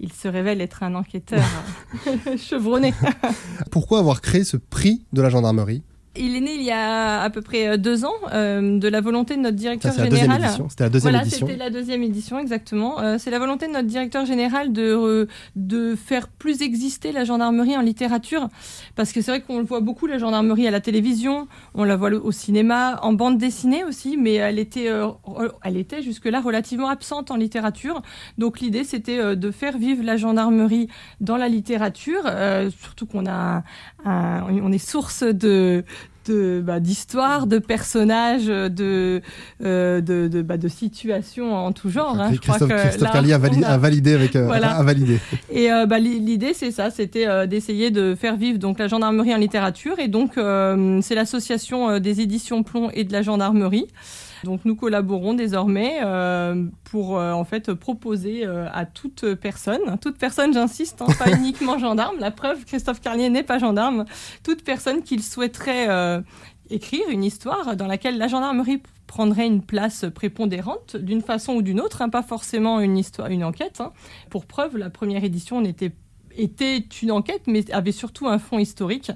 il 0.00 0.12
se 0.12 0.28
révèle 0.28 0.60
être 0.60 0.82
un 0.82 0.94
enquêteur 0.94 1.44
chevronné. 2.38 2.92
Pourquoi 3.70 3.98
avoir 3.98 4.20
créé 4.20 4.44
ce 4.44 4.56
prix 4.56 5.04
de 5.12 5.22
la 5.22 5.30
gendarmerie? 5.30 5.82
Il 6.18 6.36
est 6.36 6.40
né 6.40 6.54
il 6.54 6.62
y 6.62 6.70
a 6.70 7.22
à 7.22 7.30
peu 7.30 7.42
près 7.42 7.68
euh, 7.68 7.76
deux 7.76 8.04
ans 8.04 8.14
euh, 8.32 8.78
de 8.78 8.88
la 8.88 9.00
volonté 9.00 9.36
de 9.36 9.40
notre 9.40 9.56
directeur 9.56 9.92
général. 9.92 10.42
C'était 10.68 10.84
la 10.84 10.90
deuxième 10.90 11.12
voilà, 11.12 11.26
édition. 11.26 11.46
C'était 11.46 11.58
la 11.58 11.70
deuxième 11.70 12.02
édition, 12.02 12.38
exactement. 12.38 13.00
Euh, 13.00 13.16
c'est 13.18 13.30
la 13.30 13.38
volonté 13.38 13.66
de 13.66 13.72
notre 13.72 13.86
directeur 13.86 14.26
général 14.26 14.72
de 14.72 15.28
de 15.56 15.94
faire 15.94 16.28
plus 16.28 16.62
exister 16.62 17.12
la 17.12 17.24
gendarmerie 17.24 17.76
en 17.76 17.82
littérature, 17.82 18.48
parce 18.94 19.12
que 19.12 19.20
c'est 19.20 19.30
vrai 19.30 19.40
qu'on 19.40 19.58
le 19.58 19.64
voit 19.64 19.80
beaucoup 19.80 20.06
la 20.06 20.18
gendarmerie 20.18 20.66
à 20.66 20.70
la 20.70 20.80
télévision, 20.80 21.48
on 21.74 21.84
la 21.84 21.96
voit 21.96 22.10
au 22.10 22.32
cinéma, 22.32 22.98
en 23.02 23.12
bande 23.12 23.38
dessinée 23.38 23.84
aussi, 23.84 24.16
mais 24.16 24.34
elle 24.34 24.58
était 24.58 24.88
elle 25.62 25.76
était 25.76 26.02
jusque 26.02 26.26
là 26.26 26.40
relativement 26.40 26.88
absente 26.88 27.30
en 27.30 27.36
littérature. 27.36 28.02
Donc 28.38 28.60
l'idée 28.60 28.84
c'était 28.84 29.36
de 29.36 29.50
faire 29.50 29.78
vivre 29.78 30.02
la 30.04 30.16
gendarmerie 30.16 30.88
dans 31.20 31.36
la 31.36 31.48
littérature, 31.48 32.22
surtout 32.78 33.06
qu'on 33.06 33.26
a 33.26 33.62
on 34.04 34.72
est 34.72 34.78
source 34.78 35.22
de 35.22 35.84
de 36.26 36.62
bah, 36.64 36.80
d'histoires, 36.80 37.46
de 37.46 37.58
personnages, 37.58 38.46
de 38.46 39.22
euh, 39.62 40.00
de, 40.00 40.28
de, 40.28 40.42
bah, 40.42 40.56
de, 40.56 40.68
situations 40.68 41.54
en 41.54 41.72
tout 41.72 41.90
genre. 41.90 42.18
Hein. 42.18 42.32
Christophe, 42.40 42.68
Christophe 42.68 43.14
a, 43.14 43.78
validé 43.78 44.14
avec 44.14 44.36
euh, 44.36 44.50
a 44.50 44.82
validé. 44.82 45.18
Et 45.50 45.72
euh, 45.72 45.86
bah, 45.86 45.98
l'idée 45.98 46.54
c'est 46.54 46.70
ça, 46.70 46.90
c'était 46.90 47.46
d'essayer 47.46 47.90
de 47.90 48.14
faire 48.14 48.36
vivre 48.36 48.58
donc 48.58 48.78
la 48.78 48.88
gendarmerie 48.88 49.34
en 49.34 49.38
littérature 49.38 49.98
et 49.98 50.08
donc 50.08 50.32
c'est 51.02 51.14
l'association 51.14 51.98
des 51.98 52.20
éditions 52.20 52.62
Plomb 52.62 52.90
et 52.92 53.04
de 53.04 53.12
la 53.12 53.22
gendarmerie. 53.22 53.86
Donc 54.44 54.64
nous 54.64 54.76
collaborons 54.76 55.34
désormais 55.34 55.98
euh, 56.02 56.66
pour 56.84 57.18
euh, 57.18 57.32
en 57.32 57.44
fait 57.44 57.72
proposer 57.74 58.46
euh, 58.46 58.68
à 58.72 58.84
toute 58.84 59.34
personne, 59.34 59.98
toute 60.00 60.18
personne 60.18 60.52
j'insiste, 60.52 61.02
hein, 61.02 61.06
pas 61.18 61.30
uniquement 61.36 61.78
gendarme, 61.78 62.16
la 62.18 62.30
preuve 62.30 62.64
Christophe 62.64 63.00
Carlier 63.00 63.28
n'est 63.28 63.42
pas 63.42 63.58
gendarme, 63.58 64.04
toute 64.42 64.64
personne 64.64 65.02
qu'il 65.02 65.22
souhaiterait 65.22 66.22
écrire 66.70 67.08
une 67.10 67.24
histoire 67.24 67.76
dans 67.76 67.86
laquelle 67.86 68.18
la 68.18 68.28
gendarmerie 68.28 68.82
prendrait 69.06 69.46
une 69.46 69.62
place 69.62 70.04
prépondérante 70.12 70.96
d'une 70.96 71.22
façon 71.22 71.54
ou 71.54 71.62
d'une 71.62 71.80
autre, 71.80 72.02
hein, 72.02 72.08
pas 72.08 72.22
forcément 72.22 72.80
une 72.80 72.98
histoire, 72.98 73.28
une 73.28 73.44
enquête. 73.44 73.80
Hein. 73.80 73.92
Pour 74.30 74.46
preuve, 74.46 74.76
la 74.76 74.90
première 74.90 75.22
édition 75.22 75.60
n'était 75.60 75.92
était 76.36 76.78
une 77.02 77.12
enquête, 77.12 77.42
mais 77.46 77.70
avait 77.72 77.92
surtout 77.92 78.28
un 78.28 78.38
fond 78.38 78.58
historique. 78.58 79.10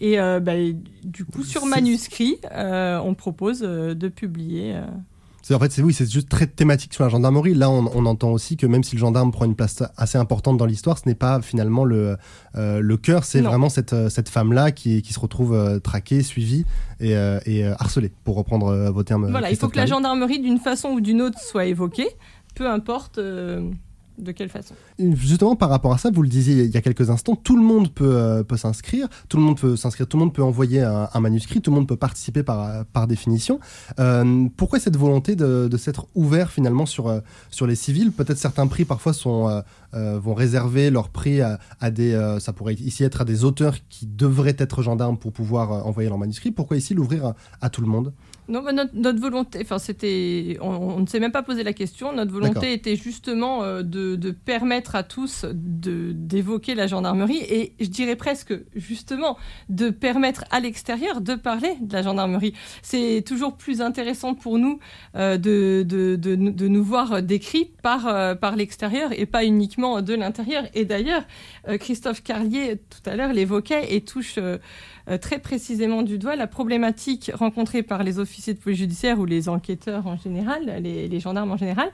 Et 0.00 0.18
euh, 0.18 0.40
bah, 0.40 0.54
du 1.04 1.24
coup, 1.24 1.44
sur 1.44 1.66
manuscrit, 1.66 2.38
euh, 2.52 2.98
on 2.98 3.14
propose 3.14 3.62
euh, 3.62 3.94
de 3.94 4.08
publier. 4.08 4.76
En 5.50 5.58
fait, 5.58 5.72
c'est 5.72 5.82
oui, 5.82 5.92
c'est 5.92 6.10
juste 6.10 6.28
très 6.28 6.46
thématique 6.46 6.94
sur 6.94 7.04
la 7.04 7.10
gendarmerie. 7.10 7.52
Là, 7.52 7.68
on, 7.68 8.06
entend 8.06 8.30
aussi 8.30 8.56
que 8.56 8.64
même 8.64 8.84
si 8.84 8.94
le 8.94 9.00
gendarme 9.00 9.32
prend 9.32 9.44
une 9.44 9.56
place 9.56 9.82
assez 9.96 10.16
importante 10.16 10.56
dans 10.56 10.66
l'histoire, 10.66 10.98
ce 10.98 11.06
n'est 11.06 11.16
pas 11.16 11.42
finalement 11.42 11.84
le 11.84 12.16
le 12.54 12.96
cœur. 12.96 13.24
C'est 13.24 13.40
vraiment 13.40 13.68
cette 13.68 14.08
cette 14.08 14.28
femme 14.28 14.52
là 14.52 14.70
qui, 14.70 15.02
qui 15.02 15.12
se 15.12 15.18
retrouve 15.18 15.80
traquée, 15.82 16.22
suivie 16.22 16.64
et, 17.00 17.12
et 17.44 17.64
harcelée, 17.66 18.12
pour 18.22 18.36
reprendre 18.36 18.90
vos 18.92 19.02
termes. 19.02 19.30
Voilà, 19.30 19.50
il 19.50 19.56
faut 19.56 19.68
que 19.68 19.76
la 19.76 19.86
gendarmerie, 19.86 20.38
d'une 20.38 20.60
façon 20.60 20.90
ou 20.90 21.00
d'une 21.00 21.20
autre, 21.20 21.38
soit 21.40 21.66
évoquée, 21.66 22.08
peu 22.54 22.70
importe 22.70 23.18
de 24.18 24.32
quelle 24.32 24.48
façon? 24.48 24.74
Justement, 24.98 25.56
par 25.56 25.70
rapport 25.70 25.92
à 25.92 25.98
ça, 25.98 26.10
vous 26.12 26.22
le 26.22 26.28
disiez 26.28 26.64
il 26.64 26.70
y 26.70 26.76
a 26.76 26.80
quelques 26.82 27.10
instants, 27.10 27.36
tout 27.36 27.56
le 27.56 27.62
monde 27.62 27.92
peut, 27.92 28.16
euh, 28.16 28.42
peut 28.42 28.56
s'inscrire, 28.56 29.08
tout 29.28 29.36
le 29.36 29.42
monde 29.42 29.58
peut 29.58 29.76
s'inscrire, 29.76 30.06
tout 30.06 30.16
le 30.16 30.24
monde 30.24 30.34
peut 30.34 30.42
envoyer 30.42 30.82
un, 30.82 31.20
manuscrit, 31.20 31.60
tout 31.60 31.70
le 31.70 31.76
monde 31.76 31.88
peut 31.88 31.96
participer 31.96 32.42
par, 32.42 32.84
par 32.86 33.06
définition. 33.06 33.60
Euh, 33.98 34.48
pourquoi 34.56 34.78
cette 34.78 34.96
volonté 34.96 35.36
de, 35.36 35.76
s'être 35.76 36.06
ouvert 36.14 36.50
finalement 36.50 36.86
sur, 36.86 37.08
euh, 37.08 37.20
sur 37.50 37.66
les 37.66 37.74
civils? 37.74 38.12
Peut-être 38.12 38.38
certains 38.38 38.66
prix 38.66 38.84
parfois 38.84 39.12
sont 39.12 39.62
vont 39.92 40.32
réserver 40.32 40.90
leur 40.90 41.10
prix 41.10 41.42
à, 41.42 41.58
à 41.80 41.90
des, 41.90 42.18
ça 42.40 42.54
pourrait 42.54 42.74
ici 42.74 43.04
être 43.04 43.20
à 43.20 43.24
des 43.26 43.44
auteurs 43.44 43.76
qui 43.90 44.06
devraient 44.06 44.56
être 44.58 44.82
gendarmes 44.82 45.18
pour 45.18 45.32
pouvoir 45.32 45.86
envoyer 45.86 46.08
leur 46.08 46.18
manuscrit. 46.18 46.50
Pourquoi 46.50 46.78
ici 46.78 46.94
l'ouvrir 46.94 47.34
à 47.60 47.68
tout 47.68 47.82
le 47.82 47.88
monde? 47.88 48.12
Non, 48.48 48.60
mais 48.60 48.72
notre, 48.72 48.94
notre 48.94 49.20
volonté, 49.20 49.60
enfin 49.62 49.78
c'était, 49.78 50.58
on, 50.60 50.68
on 50.68 51.00
ne 51.00 51.06
s'est 51.06 51.20
même 51.20 51.30
pas 51.30 51.44
posé 51.44 51.62
la 51.62 51.72
question. 51.72 52.12
Notre 52.12 52.32
volonté 52.32 52.72
était 52.72 52.96
justement 52.96 53.62
euh, 53.62 53.82
de, 53.82 54.16
de 54.16 54.30
permettre 54.32 54.96
à 54.96 55.04
tous 55.04 55.46
d'évoquer 55.54 56.74
la 56.74 56.88
gendarmerie 56.88 57.38
et 57.48 57.72
je 57.80 57.86
dirais 57.86 58.16
presque 58.16 58.52
justement 58.74 59.38
de 59.68 59.90
permettre 59.90 60.44
à 60.50 60.58
l'extérieur 60.58 61.20
de 61.20 61.34
parler 61.36 61.76
de 61.80 61.92
la 61.92 62.02
gendarmerie. 62.02 62.52
C'est 62.82 63.22
toujours 63.24 63.56
plus 63.56 63.80
intéressant 63.80 64.34
pour 64.34 64.58
nous 64.58 64.80
euh, 65.14 65.38
de, 65.38 65.84
de, 65.88 66.16
de, 66.16 66.34
nous- 66.68 66.82
voir 66.82 67.22
décrits 67.22 67.70
par 67.80 68.08
euh, 68.08 68.34
par 68.34 68.56
l'extérieur 68.56 69.10
et 69.16 69.24
pas 69.24 69.44
uniquement 69.44 70.02
de 70.02 70.14
l'intérieur. 70.14 70.64
Et 70.74 70.84
d'ailleurs, 70.84 71.22
Christophe 71.78 72.24
Carlier 72.24 72.80
tout 72.90 73.08
à 73.08 73.14
l'heure 73.14 73.32
l'évoquait 73.32 73.94
et 73.94 74.00
touche. 74.00 74.38
très 75.20 75.38
précisément 75.40 76.02
du 76.02 76.16
doigt 76.18 76.36
la 76.36 76.46
problématique 76.46 77.30
rencontrée 77.34 77.82
par 77.82 78.02
les 78.04 78.18
officiers 78.18 78.31
de 78.54 78.58
police 78.58 78.78
judiciaire 78.78 79.18
ou 79.18 79.24
les 79.24 79.48
enquêteurs 79.48 80.06
en 80.06 80.16
général, 80.16 80.80
les, 80.82 81.08
les 81.08 81.20
gendarmes 81.20 81.50
en 81.52 81.56
général, 81.56 81.90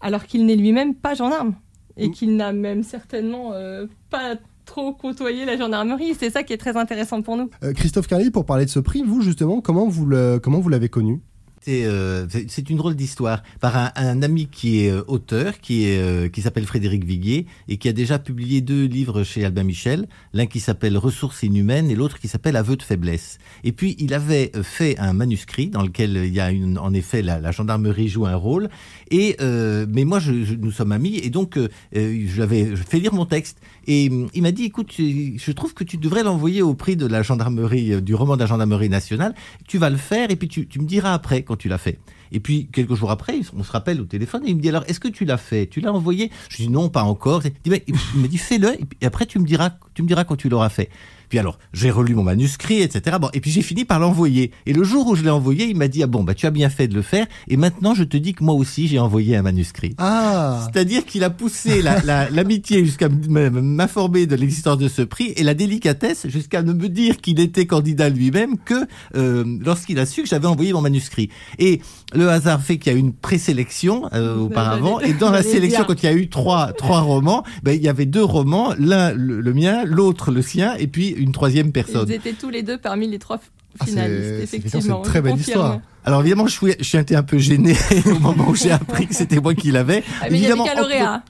alors 0.00 0.24
qu'il 0.24 0.46
n'est 0.46 0.56
lui-même 0.56 0.94
pas 0.94 1.14
gendarme 1.14 1.54
et 1.96 2.08
Mm. 2.08 2.12
qu'il 2.12 2.36
n'a 2.36 2.52
même 2.52 2.82
certainement 2.82 3.52
euh, 3.52 3.86
pas 4.10 4.36
trop 4.64 4.92
côtoyé 4.92 5.44
la 5.44 5.56
gendarmerie. 5.56 6.14
C'est 6.14 6.30
ça 6.30 6.42
qui 6.44 6.52
est 6.52 6.56
très 6.56 6.76
intéressant 6.76 7.22
pour 7.22 7.36
nous. 7.36 7.50
Euh, 7.64 7.72
Christophe 7.72 8.06
Carlier, 8.06 8.30
pour 8.30 8.46
parler 8.46 8.64
de 8.64 8.70
ce 8.70 8.78
prix, 8.78 9.02
vous 9.02 9.20
justement, 9.20 9.60
comment 9.60 9.88
vous 9.88 10.06
le, 10.06 10.38
comment 10.40 10.60
vous 10.60 10.68
l'avez 10.68 10.88
connu? 10.88 11.20
C'est 11.62 11.84
euh, 11.84 12.26
c'est- 12.48 12.70
une 12.70 12.78
drôle 12.78 12.94
d'histoire 12.94 13.42
par 13.60 13.92
un, 13.94 14.22
ami 14.22 14.46
qui 14.50 14.84
est 14.84 14.90
euh, 14.90 15.02
auteur, 15.08 15.60
qui 15.60 15.84
euh, 15.88 16.28
qui 16.30 16.40
s'appelle 16.40 16.64
Frédéric 16.64 17.04
Viguier 17.04 17.46
et 17.68 17.76
qui 17.76 17.86
a 17.88 17.92
déjà 17.92 18.18
publié 18.18 18.62
deux 18.62 18.86
livres 18.86 19.24
chez 19.24 19.44
Albin 19.44 19.64
Michel, 19.64 20.08
l'un 20.32 20.46
qui 20.46 20.58
s'appelle 20.60 20.96
Ressources 20.96 21.42
inhumaines 21.42 21.90
et 21.90 21.94
l'autre 21.94 22.18
qui 22.18 22.28
s'appelle 22.28 22.56
Aveux 22.56 22.76
de 22.76 22.82
faiblesse. 22.82 23.36
Et 23.62 23.72
puis 23.72 23.94
il 23.98 24.14
avait 24.14 24.52
fait 24.62 24.98
un 24.98 25.12
manuscrit 25.12 25.68
dans 25.68 25.82
lequel 25.82 26.16
il 26.24 26.32
y 26.32 26.40
a 26.40 26.50
une, 26.50 26.78
en 26.78 26.94
effet 26.94 27.20
la, 27.20 27.40
la 27.40 27.50
gendarmerie 27.50 28.08
joue 28.08 28.24
un 28.24 28.36
rôle. 28.36 28.70
Et 29.10 29.36
mais 29.40 30.04
moi 30.04 30.18
nous 30.58 30.70
sommes 30.72 30.92
amis 30.92 31.16
et 31.18 31.28
donc 31.28 31.58
je 31.94 32.38
l'avais 32.40 32.70
je 32.74 32.82
fais 32.82 32.98
lire 33.00 33.12
mon 33.12 33.26
texte 33.26 33.58
et 33.86 34.08
hum, 34.10 34.28
il 34.32 34.42
m'a 34.42 34.52
dit 34.52 34.64
écoute 34.64 34.92
je 34.96 35.52
trouve 35.52 35.74
que 35.74 35.84
tu 35.84 35.98
devrais 35.98 36.22
l'envoyer 36.22 36.62
au 36.62 36.72
prix 36.74 36.96
de 36.96 37.06
la 37.06 37.22
gendarmerie 37.22 38.00
du 38.00 38.14
roman 38.14 38.36
de 38.36 38.40
la 38.40 38.46
gendarmerie 38.46 38.88
nationale. 38.88 39.34
Tu 39.68 39.76
vas 39.76 39.90
le 39.90 39.98
faire 39.98 40.30
et 40.30 40.36
puis 40.36 40.48
tu 40.48 40.80
me 40.80 40.86
diras 40.86 41.12
après 41.12 41.44
quand 41.50 41.56
tu 41.56 41.68
l'as 41.68 41.78
fait. 41.78 41.98
Et 42.30 42.38
puis 42.38 42.68
quelques 42.72 42.94
jours 42.94 43.10
après, 43.10 43.40
on 43.56 43.64
se 43.64 43.72
rappelle 43.72 44.00
au 44.00 44.04
téléphone 44.04 44.42
et 44.46 44.50
il 44.50 44.56
me 44.56 44.62
dit 44.62 44.68
alors 44.68 44.84
est-ce 44.86 45.00
que 45.00 45.08
tu 45.08 45.24
l'as 45.24 45.36
fait? 45.36 45.66
Tu 45.66 45.80
l'as 45.80 45.92
envoyé? 45.92 46.30
Je 46.48 46.58
dis 46.58 46.68
non, 46.68 46.88
pas 46.88 47.02
encore. 47.02 47.42
Il, 47.64 47.72
me 48.14 48.28
dit 48.28 48.38
fais-le 48.38 48.74
et 49.00 49.04
après 49.04 49.26
tu 49.26 49.40
me 49.40 49.44
diras 49.44 49.72
tu 49.94 50.04
me 50.04 50.06
diras 50.06 50.22
quand 50.22 50.36
tu 50.36 50.48
l'auras 50.48 50.68
fait. 50.68 50.90
Puis 51.30 51.38
alors, 51.38 51.58
j'ai 51.72 51.90
relu 51.90 52.14
mon 52.14 52.24
manuscrit, 52.24 52.82
etc. 52.82 53.16
Bon, 53.20 53.30
et 53.32 53.40
puis 53.40 53.50
j'ai 53.50 53.62
fini 53.62 53.86
par 53.86 53.98
l'envoyer. 54.00 54.50
Et 54.66 54.72
le 54.74 54.84
jour 54.84 55.06
où 55.06 55.14
je 55.16 55.22
l'ai 55.22 55.30
envoyé, 55.30 55.66
il 55.66 55.76
m'a 55.76 55.88
dit 55.88 56.02
ah 56.02 56.06
bon 56.06 56.22
bah 56.24 56.34
tu 56.34 56.44
as 56.46 56.50
bien 56.50 56.68
fait 56.68 56.88
de 56.88 56.94
le 56.94 57.02
faire. 57.02 57.26
Et 57.48 57.56
maintenant 57.56 57.94
je 57.94 58.04
te 58.04 58.16
dis 58.18 58.34
que 58.34 58.44
moi 58.44 58.52
aussi 58.54 58.86
j'ai 58.88 58.98
envoyé 58.98 59.36
un 59.36 59.42
manuscrit. 59.42 59.94
Ah 59.98 60.66
C'est-à-dire 60.72 61.06
qu'il 61.06 61.24
a 61.24 61.30
poussé 61.30 61.80
la- 61.80 62.02
la- 62.02 62.28
l'amitié 62.28 62.84
jusqu'à 62.84 63.08
m'informer 63.08 64.26
de 64.26 64.34
l'existence 64.36 64.78
de 64.78 64.88
ce 64.88 65.02
prix 65.02 65.32
et 65.36 65.42
la 65.42 65.54
délicatesse 65.54 66.26
jusqu'à 66.28 66.62
ne 66.62 66.72
me 66.72 66.88
dire 66.88 67.18
qu'il 67.18 67.40
était 67.40 67.66
candidat 67.66 68.08
lui-même 68.08 68.56
que 68.58 68.74
euh, 69.16 69.44
lorsqu'il 69.64 69.98
a 69.98 70.06
su 70.06 70.22
que 70.22 70.28
j'avais 70.28 70.46
envoyé 70.46 70.72
mon 70.72 70.80
manuscrit. 70.80 71.30
Et 71.58 71.80
le 72.14 72.28
hasard 72.28 72.60
fait 72.62 72.78
qu'il 72.78 72.92
y 72.92 72.94
a 72.94 72.98
eu 72.98 73.00
une 73.00 73.12
présélection 73.12 74.08
euh, 74.12 74.36
auparavant 74.46 75.00
et 75.00 75.12
dans 75.12 75.30
la 75.30 75.42
sélection 75.42 75.84
quand 75.86 76.02
il 76.02 76.06
y 76.06 76.08
a 76.08 76.14
eu 76.14 76.28
trois 76.28 76.72
trois 76.72 77.00
romans, 77.00 77.44
ben, 77.62 77.72
il 77.72 77.82
y 77.82 77.88
avait 77.88 78.06
deux 78.06 78.24
romans, 78.24 78.74
l'un 78.78 79.12
le, 79.12 79.40
le 79.40 79.54
mien, 79.54 79.84
l'autre 79.84 80.30
le 80.32 80.42
sien 80.42 80.74
et 80.78 80.86
puis 80.86 81.14
une 81.20 81.32
troisième 81.32 81.72
personne. 81.72 82.08
Ils 82.08 82.14
étaient 82.14 82.32
tous 82.32 82.50
les 82.50 82.62
deux 82.62 82.78
parmi 82.78 83.06
les 83.08 83.18
trois 83.18 83.40
Ah, 83.78 83.84
finalistes, 83.86 84.42
effectivement. 84.42 84.80
c'est 84.82 84.88
une 84.88 85.02
très 85.02 85.20
belle 85.20 85.32
confirme. 85.32 85.60
histoire. 85.60 85.80
Alors 86.04 86.20
évidemment, 86.22 86.46
je 86.46 86.52
suis, 86.52 86.74
je 86.78 86.84
suis 86.84 86.98
été 86.98 87.14
un 87.14 87.22
peu 87.22 87.36
gêné 87.38 87.76
au 88.06 88.18
moment 88.18 88.48
où 88.48 88.54
j'ai 88.54 88.70
appris 88.70 89.06
que 89.06 89.14
c'était 89.14 89.38
moi 89.40 89.54
qui 89.54 89.70
l'avais. 89.70 90.02
Ah, 90.22 90.28
il 90.28 90.36
y 90.36 90.38
Évidemment, 90.40 90.64
entre-. 90.64 90.72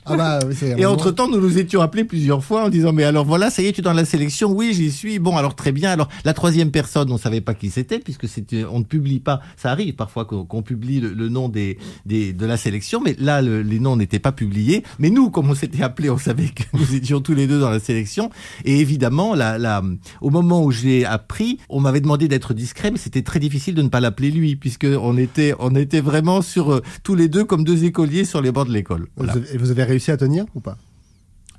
Ah 0.07 0.17
bah 0.17 0.39
Et 0.79 0.87
entre-temps, 0.87 1.29
nous 1.29 1.41
nous 1.41 1.59
étions 1.59 1.81
appelés 1.81 2.05
plusieurs 2.05 2.45
fois 2.45 2.65
en 2.65 2.69
disant, 2.69 2.93
mais 2.93 3.03
alors 3.05 3.25
voilà, 3.25 3.51
ça 3.51 3.63
y 3.63 3.67
est, 3.67 3.73
tu 3.73 3.81
es 3.81 3.83
dans 3.83 3.93
la 3.93 4.05
sélection 4.05 4.53
Oui, 4.53 4.73
j'y 4.73 4.93
suis. 4.93 5.19
Bon, 5.19 5.37
alors 5.37 5.57
très 5.57 5.73
bien. 5.73 5.91
Alors, 5.91 6.09
la 6.25 6.35
troisième 6.35 6.71
personne, 6.71 7.11
on 7.11 7.19
savait 7.19 7.41
pas 7.41 7.55
qui 7.55 7.69
c'était, 7.71 7.99
puisque 7.99 8.29
c'était, 8.29 8.65
on 8.65 8.79
ne 8.79 8.85
publie 8.85 9.19
pas. 9.19 9.41
Ça 9.57 9.71
arrive 9.73 9.95
parfois 9.95 10.25
qu'on 10.25 10.63
publie 10.63 11.01
le, 11.01 11.13
le 11.15 11.29
nom 11.29 11.49
des, 11.49 11.77
des, 12.07 12.33
de 12.33 12.47
la 12.47 12.57
sélection, 12.57 13.01
mais 13.05 13.17
là, 13.19 13.43
le- 13.43 13.63
les 13.63 13.81
noms 13.81 13.97
n'étaient 13.97 14.19
pas 14.21 14.33
publiés. 14.33 14.85
Mais 15.01 15.11
nous, 15.11 15.31
comme 15.31 15.51
on 15.51 15.55
s'était 15.57 15.83
appelés, 15.83 16.11
on 16.11 16.19
savait 16.19 16.49
que 16.49 16.63
nous 16.75 16.95
étions 16.95 17.21
tous 17.21 17.35
les 17.35 17.49
deux 17.49 17.59
dans 17.59 17.71
la 17.71 17.81
sélection. 17.81 18.31
Et 18.65 18.79
évidemment, 18.79 19.35
la, 19.35 19.59
la, 19.59 19.83
au 20.21 20.31
moment 20.31 20.63
où 20.63 20.71
j'ai 20.71 21.05
appris, 21.05 21.59
on 21.69 21.81
m'avait 21.81 22.01
demandé 22.01 22.29
d'être 22.29 22.55
discret, 22.55 22.93
mais 22.93 22.99
c'était 22.99 23.23
très 23.23 23.41
difficile 23.41 23.75
de 23.75 23.83
ne 23.83 23.89
pas 23.89 23.99
l'appeler 24.01 24.31
lui, 24.31 24.57
puisque 24.61 24.87
on 24.87 25.17
était, 25.17 25.55
on 25.59 25.75
était 25.75 26.01
vraiment 26.01 26.43
sur 26.43 26.73
euh, 26.73 26.81
tous 27.03 27.15
les 27.15 27.29
deux 27.29 27.45
comme 27.45 27.65
deux 27.65 27.85
écoliers 27.85 28.25
sur 28.25 28.41
les 28.41 28.53
bords 28.53 28.67
de 28.67 28.73
l'école. 28.73 29.09
Voilà 29.17 29.35
et 29.53 29.57
vous 29.57 29.71
avez 29.71 29.85
réussi 29.85 30.11
à 30.11 30.17
tenir 30.17 30.45
ou 30.55 30.61
pas? 30.61 30.77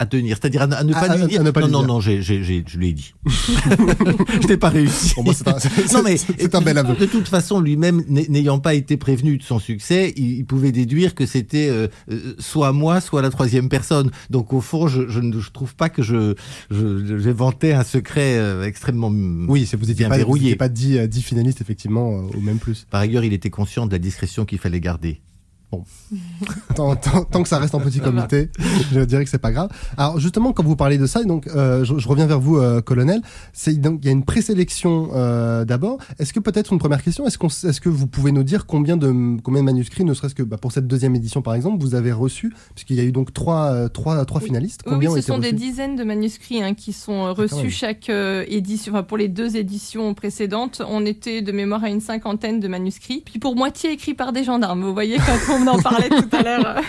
À 0.01 0.05
tenir, 0.08 0.36
c'est-à-dire 0.39 0.63
à, 0.63 0.67
ne- 0.67 0.74
à 0.75 0.84
ne 0.84 0.93
À- 0.93 1.00
pas 1.00 1.12
à- 1.12 1.17
lui 1.17 1.27
dire. 1.27 1.43
pas 1.53 1.62
non, 1.62 1.67
lui 1.67 1.72
non, 1.74 1.79
dire. 1.79 1.88
non, 1.88 2.00
j'ai, 2.01 2.22
j'ai, 2.24 2.43
j'ai- 2.43 2.63
je 2.67 2.77
lui 2.79 2.89
ai 2.89 2.93
dit. 2.93 3.13
je 4.41 4.48
n'ai 4.48 4.58
pas 4.58 4.70
réussi. 4.70 5.13
Bon, 5.15 5.24
moi, 5.24 5.34
c'est 5.34 5.48
un, 5.48 5.60
c'est- 5.60 5.93
Non 5.93 6.01
mais 6.03 6.17
c'est 6.17 6.55
un 6.55 6.62
bel 6.62 6.77
aveu. 6.77 6.96
De 6.96 7.05
toute 7.05 7.27
façon, 7.27 7.60
lui-même 7.60 8.03
n'ay- 8.08 8.27
n'ayant 8.27 8.60
pas 8.60 8.74
été 8.74 8.98
prévenu 8.98 9.38
de 9.38 9.43
son 9.43 9.60
succès, 9.60 10.13
il, 10.17 10.38
il 10.39 10.46
pouvait 10.46 10.72
déduire 10.72 11.13
que 11.13 11.25
c'était 11.25 11.70
euh, 11.70 11.88
euh, 12.12 12.34
soit 12.39 12.72
moi, 12.74 13.00
soit 13.01 13.22
la 13.22 13.29
troisième 13.29 13.70
personne. 13.70 14.12
Donc 14.29 14.53
au 14.53 14.62
fond, 14.62 14.88
je, 14.88 15.08
je 15.08 15.20
ne 15.20 15.39
je 15.39 15.51
trouve 15.51 15.75
pas 15.75 15.89
que 15.89 16.01
je 16.01 16.34
je- 16.72 17.17
j'inventais 17.20 17.74
un 17.74 17.84
secret 17.84 18.38
euh, 18.38 18.65
extrêmement 18.65 19.12
Oui, 19.48 19.65
c'est 19.70 19.77
vous 19.77 19.84
étiez 19.86 19.96
bien 20.05 20.10
pas, 20.10 20.15
vous 20.15 20.20
verrouillé. 20.20 20.46
étiez 20.48 20.55
pas 20.55 20.70
dit, 20.70 20.98
euh, 20.98 21.05
dix 21.08 21.22
finalistes 21.22 21.62
effectivement 21.62 22.12
euh, 22.17 22.38
ou 22.38 22.41
même 22.41 22.58
plus. 22.58 22.88
Par 22.89 23.01
ailleurs, 23.01 23.24
il 23.24 23.34
était 23.34 23.50
conscient 23.51 23.86
de 23.86 23.91
la 23.91 24.00
discrétion 24.00 24.46
qu'il 24.46 24.58
fallait 24.58 24.79
garder. 24.79 25.22
Tant, 26.75 26.95
tant- 26.95 27.23
tant 27.23 27.43
que 27.43 27.49
ça 27.49 27.59
reste 27.59 27.75
en 27.75 27.79
petit 27.79 27.99
comité, 27.99 28.49
je 28.91 29.01
dirais 29.01 29.23
que 29.23 29.29
c'est 29.29 29.37
pas 29.37 29.51
grave. 29.51 29.69
Alors 29.97 30.19
justement, 30.19 30.53
quand 30.53 30.63
vous 30.63 30.75
parlez 30.75 30.97
de 30.97 31.05
ça, 31.05 31.23
donc 31.23 31.47
euh, 31.47 31.83
je, 31.83 31.97
je 31.97 32.07
reviens 32.07 32.25
vers 32.27 32.39
vous, 32.39 32.57
euh, 32.57 32.81
colonel. 32.81 33.21
C'est 33.53 33.73
donc 33.79 33.99
il 34.01 34.05
y 34.05 34.09
a 34.09 34.11
une 34.11 34.23
présélection 34.23 35.09
euh, 35.13 35.65
d'abord. 35.65 35.97
Est-ce 36.19 36.33
que 36.33 36.39
peut-être 36.39 36.73
une 36.73 36.79
première 36.79 37.03
question, 37.03 37.25
est-ce 37.27 37.37
qu'on, 37.37 37.47
est-ce 37.47 37.81
que 37.81 37.89
vous 37.89 38.07
pouvez 38.07 38.31
nous 38.31 38.43
dire 38.43 38.65
combien 38.65 38.97
de 38.97 39.37
combien 39.43 39.61
de 39.61 39.65
manuscrits, 39.65 40.03
ne 40.05 40.13
serait-ce 40.13 40.35
que 40.35 40.43
bah, 40.43 40.57
pour 40.57 40.71
cette 40.71 40.87
deuxième 40.87 41.15
édition 41.15 41.41
par 41.41 41.53
exemple, 41.55 41.81
vous 41.81 41.95
avez 41.95 42.11
reçu, 42.11 42.53
puisqu'il 42.75 42.95
y 42.97 42.99
a 42.99 43.03
eu 43.03 43.11
donc 43.11 43.33
trois 43.33 43.89
trois 43.89 44.25
trois 44.25 44.39
Oui. 44.41 44.47
finalistes. 44.47 44.81
Oui, 44.85 44.93
Combien 44.93 45.11
oui, 45.11 45.21
ce 45.21 45.27
sont 45.27 45.37
des 45.39 45.53
dizaines 45.53 45.95
de 45.95 46.03
manuscrits 46.03 46.61
hein, 46.63 46.73
qui 46.73 46.93
sont 46.93 47.33
reçus 47.33 47.69
chaque 47.69 48.09
édition. 48.09 48.93
Enfin, 48.93 49.03
pour 49.03 49.17
les 49.17 49.27
deux 49.27 49.55
éditions 49.57 50.13
précédentes, 50.13 50.81
on 50.87 51.05
était 51.05 51.41
de 51.41 51.51
mémoire 51.51 51.83
à 51.83 51.89
une 51.89 52.01
cinquantaine 52.01 52.59
de 52.59 52.67
manuscrits. 52.67 53.21
Puis 53.25 53.39
pour 53.39 53.55
moitié 53.55 53.91
écrits 53.91 54.13
par 54.13 54.31
des 54.33 54.43
gendarmes. 54.43 54.81
Vous 54.83 54.93
voyez 54.93 55.17
quand 55.17 55.53
on 55.55 55.61
en 55.68 55.82
parlait 55.82 56.10
tout 56.10 56.30
à 56.36 56.44
l'heure. 56.44 56.82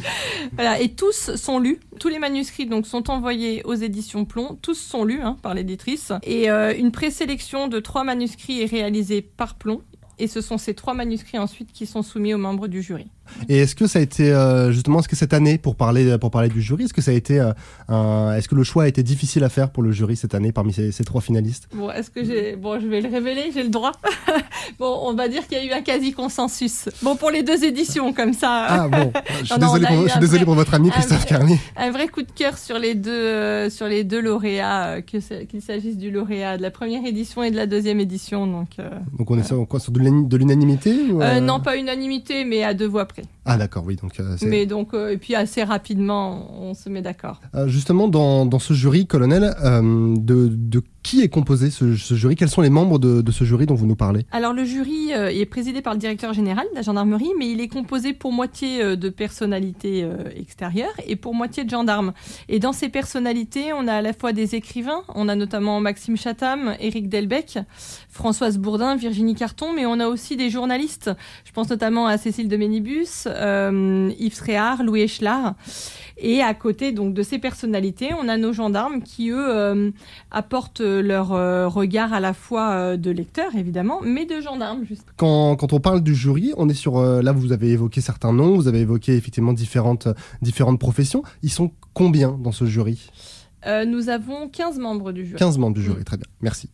voilà, 0.52 0.80
et 0.80 0.90
tous 0.90 1.34
sont 1.36 1.58
lus. 1.58 1.80
Tous 2.00 2.08
les 2.08 2.18
manuscrits 2.18 2.66
donc 2.66 2.86
sont 2.86 3.10
envoyés 3.10 3.62
aux 3.64 3.74
éditions 3.74 4.24
Plomb. 4.24 4.58
Tous 4.62 4.74
sont 4.74 5.04
lus 5.04 5.22
hein, 5.22 5.36
par 5.42 5.54
l'éditrice. 5.54 6.12
Et 6.22 6.50
euh, 6.50 6.74
une 6.76 6.92
présélection 6.92 7.68
de 7.68 7.80
trois 7.80 8.04
manuscrits 8.04 8.62
est 8.62 8.66
réalisée 8.66 9.22
par 9.22 9.54
Plomb. 9.54 9.82
Et 10.18 10.28
ce 10.28 10.40
sont 10.40 10.58
ces 10.58 10.74
trois 10.74 10.94
manuscrits 10.94 11.38
ensuite 11.38 11.72
qui 11.72 11.86
sont 11.86 12.02
soumis 12.02 12.32
aux 12.32 12.38
membres 12.38 12.68
du 12.68 12.82
jury. 12.82 13.06
Et 13.48 13.58
est-ce 13.58 13.74
que 13.74 13.86
ça 13.86 13.98
a 13.98 14.02
été 14.02 14.32
euh, 14.32 14.72
justement, 14.72 15.00
est-ce 15.00 15.08
que 15.08 15.16
cette 15.16 15.32
année, 15.34 15.58
pour 15.58 15.76
parler 15.76 16.16
pour 16.18 16.30
parler 16.30 16.48
du 16.48 16.60
jury, 16.62 16.84
est-ce 16.84 16.94
que 16.94 17.02
ça 17.02 17.10
a 17.10 17.14
été, 17.14 17.38
euh, 17.40 17.52
un- 17.88 18.34
est-ce 18.36 18.48
que 18.48 18.54
le 18.54 18.64
choix 18.64 18.84
a 18.84 18.88
été 18.88 19.02
difficile 19.02 19.44
à 19.44 19.48
faire 19.48 19.70
pour 19.70 19.82
le 19.82 19.92
jury 19.92 20.16
cette 20.16 20.34
année 20.34 20.52
parmi 20.52 20.72
ces, 20.72 20.92
ces 20.92 21.04
trois 21.04 21.20
finalistes? 21.20 21.68
Bon, 21.74 21.90
est-ce 21.90 22.10
que 22.10 22.24
j'ai. 22.24 22.56
Bon, 22.56 22.80
je 22.80 22.86
vais 22.86 23.00
le 23.00 23.08
révéler, 23.08 23.50
j'ai 23.54 23.62
le 23.62 23.68
droit. 23.70 23.92
bon, 24.78 24.98
on 25.02 25.14
va 25.14 25.28
dire 25.28 25.46
qu'il 25.46 25.58
y 25.58 25.60
a 25.60 25.64
eu 25.64 25.72
un 25.72 25.82
quasi-consensus. 25.82 26.88
Bon, 27.02 27.16
pour 27.16 27.30
les 27.30 27.42
deux 27.42 27.64
éditions, 27.64 28.12
comme 28.12 28.32
ça. 28.32 28.66
Ah 28.68 28.88
bon, 28.88 29.12
je 29.40 29.44
suis 29.46 29.54
Non, 29.60 29.66
désolé, 29.66 29.86
pour, 29.86 29.96
eu 29.96 30.02
je 30.04 30.08
suis 30.08 30.16
un 30.16 30.20
désolé 30.20 30.38
vrai- 30.38 30.44
pour 30.46 30.54
votre 30.54 30.74
ami 30.74 30.90
Christophe 30.90 31.26
Carnier. 31.26 31.58
Un 31.76 31.90
vrai 31.90 32.08
coup 32.08 32.22
de 32.22 32.32
cœur 32.32 32.58
sur 32.58 32.78
les 32.78 32.94
deux, 32.94 33.10
euh, 33.10 33.70
sur 33.70 33.86
les 33.86 34.04
deux 34.04 34.20
lauréats, 34.20 35.02
qu'il 35.02 35.22
s'agisse 35.62 35.96
du 35.96 36.10
lauréat 36.10 36.56
de 36.56 36.62
la 36.62 36.70
première 36.70 37.04
édition 37.04 37.42
et 37.42 37.50
de 37.50 37.56
la 37.56 37.66
deuxième 37.66 38.00
édition. 38.00 38.46
Donc, 38.46 38.68
Donc 39.18 39.30
on 39.30 39.38
est 39.38 39.42
sur, 39.44 39.66
quoi, 39.68 39.80
sur 39.80 39.92
de 39.92 40.36
l'unanimité 40.36 40.94
ou, 41.10 41.20
non, 41.40 41.60
pas 41.60 41.76
unanimité, 41.76 42.44
mais 42.44 42.62
à 42.62 42.74
deux 42.74 42.86
voix 42.86 43.06
près. 43.06 43.15
Ah 43.44 43.56
d'accord, 43.56 43.84
oui. 43.86 43.96
Donc 43.96 44.18
euh, 44.20 44.36
Mais 44.42 44.66
donc, 44.66 44.94
euh, 44.94 45.12
et 45.12 45.16
puis 45.16 45.34
assez 45.34 45.62
rapidement, 45.62 46.50
on 46.60 46.74
se 46.74 46.88
met 46.88 47.02
d'accord. 47.02 47.40
Euh, 47.54 47.68
justement 47.68 48.08
dans, 48.08 48.46
dans 48.46 48.58
ce 48.58 48.74
jury, 48.74 49.06
colonel, 49.06 49.54
de, 49.62 50.48
de 50.48 50.82
qui 51.06 51.22
est 51.22 51.28
composé 51.28 51.70
ce, 51.70 51.94
jury? 51.94 52.34
Quels 52.34 52.48
sont 52.48 52.62
les 52.62 52.70
membres 52.70 52.98
de, 52.98 53.30
ce 53.30 53.44
jury 53.44 53.64
dont 53.64 53.76
vous 53.76 53.86
nous 53.86 53.94
parlez? 53.94 54.26
Alors 54.32 54.52
le 54.52 54.64
jury 54.64 55.12
euh, 55.12 55.28
est 55.28 55.46
présidé 55.46 55.80
par 55.80 55.92
le 55.92 56.00
directeur 56.00 56.32
général 56.32 56.66
de 56.72 56.74
la 56.74 56.82
gendarmerie, 56.82 57.30
mais 57.38 57.48
il 57.48 57.60
est 57.60 57.68
composé 57.68 58.12
pour 58.12 58.32
moitié 58.32 58.82
euh, 58.82 58.96
de 58.96 59.08
personnalités 59.08 60.02
euh, 60.02 60.16
extérieures 60.34 60.94
et 61.06 61.14
pour 61.14 61.32
moitié 61.32 61.62
de 61.62 61.70
gendarmes. 61.70 62.12
Et 62.48 62.58
dans 62.58 62.72
ces 62.72 62.88
personnalités, 62.88 63.72
on 63.72 63.86
a 63.86 63.94
à 63.94 64.02
la 64.02 64.12
fois 64.12 64.32
des 64.32 64.56
écrivains, 64.56 65.04
on 65.14 65.28
a 65.28 65.36
notamment 65.36 65.78
Maxime 65.78 66.16
Chatham, 66.16 66.74
Éric 66.80 67.08
Delbecq, 67.08 67.60
Françoise 68.08 68.58
Bourdin, 68.58 68.96
Virginie 68.96 69.36
Carton, 69.36 69.72
mais 69.72 69.86
on 69.86 70.00
a 70.00 70.08
aussi 70.08 70.36
des 70.36 70.50
journalistes. 70.50 71.12
Je 71.44 71.52
pense 71.52 71.70
notamment 71.70 72.08
à 72.08 72.18
Cécile 72.18 72.48
de 72.48 72.56
Ménibus, 72.56 73.28
Yves 73.28 74.36
Tréhard, 74.36 74.82
Louis 74.82 75.04
Echelard. 75.04 75.54
Et 76.18 76.40
à 76.40 76.54
côté 76.54 76.92
donc 76.92 77.12
de 77.14 77.22
ces 77.22 77.38
personnalités, 77.38 78.10
on 78.18 78.28
a 78.28 78.36
nos 78.36 78.52
gendarmes 78.52 79.02
qui 79.02 79.30
eux 79.30 79.54
euh, 79.54 79.90
apportent 80.30 80.80
leur 80.80 81.32
euh, 81.32 81.68
regard 81.68 82.12
à 82.12 82.20
la 82.20 82.32
fois 82.32 82.70
euh, 82.70 82.96
de 82.96 83.10
lecteurs 83.10 83.54
évidemment, 83.54 84.00
mais 84.02 84.24
de 84.24 84.40
gendarmes. 84.40 84.84
Juste. 84.86 85.06
Quand, 85.16 85.56
quand 85.56 85.72
on 85.72 85.80
parle 85.80 86.00
du 86.00 86.14
jury, 86.14 86.52
on 86.56 86.68
est 86.68 86.74
sur 86.74 87.00
là 87.00 87.32
vous 87.32 87.52
avez 87.52 87.70
évoqué 87.70 88.00
certains 88.00 88.32
noms, 88.32 88.54
vous 88.56 88.68
avez 88.68 88.80
évoqué 88.80 89.14
effectivement 89.14 89.52
différentes 89.52 90.08
différentes 90.40 90.78
professions. 90.78 91.22
Ils 91.42 91.50
sont 91.50 91.70
combien 91.92 92.32
dans 92.32 92.52
ce 92.52 92.64
jury? 92.64 93.10
Euh, 93.66 93.84
nous 93.84 94.08
avons 94.08 94.48
15 94.48 94.78
membres 94.78 95.12
du 95.12 95.24
jury. 95.24 95.38
15 95.38 95.58
membres 95.58 95.74
du 95.74 95.82
jury, 95.82 96.00
mm. 96.00 96.04
très 96.04 96.16
bien, 96.16 96.26
merci. 96.40 96.70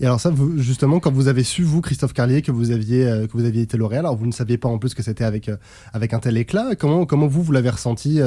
et 0.00 0.06
alors 0.06 0.20
ça, 0.20 0.30
vous, 0.30 0.58
justement, 0.58 1.00
quand 1.00 1.12
vous 1.12 1.28
avez 1.28 1.44
su, 1.44 1.62
vous, 1.62 1.80
Christophe 1.80 2.12
Carlier, 2.12 2.42
que 2.42 2.52
vous 2.52 2.70
aviez, 2.70 3.06
euh, 3.06 3.26
que 3.26 3.32
vous 3.32 3.44
aviez 3.44 3.62
été 3.62 3.76
lauréat, 3.76 4.00
alors 4.00 4.16
vous 4.16 4.26
ne 4.26 4.32
saviez 4.32 4.58
pas 4.58 4.68
en 4.68 4.78
plus 4.78 4.94
que 4.94 5.02
c'était 5.02 5.24
avec, 5.24 5.48
euh, 5.48 5.56
avec 5.92 6.14
un 6.14 6.18
tel 6.18 6.36
éclat, 6.36 6.74
comment, 6.78 7.06
comment 7.06 7.26
vous, 7.26 7.42
vous 7.42 7.52
l'avez 7.52 7.70
ressenti 7.70 8.20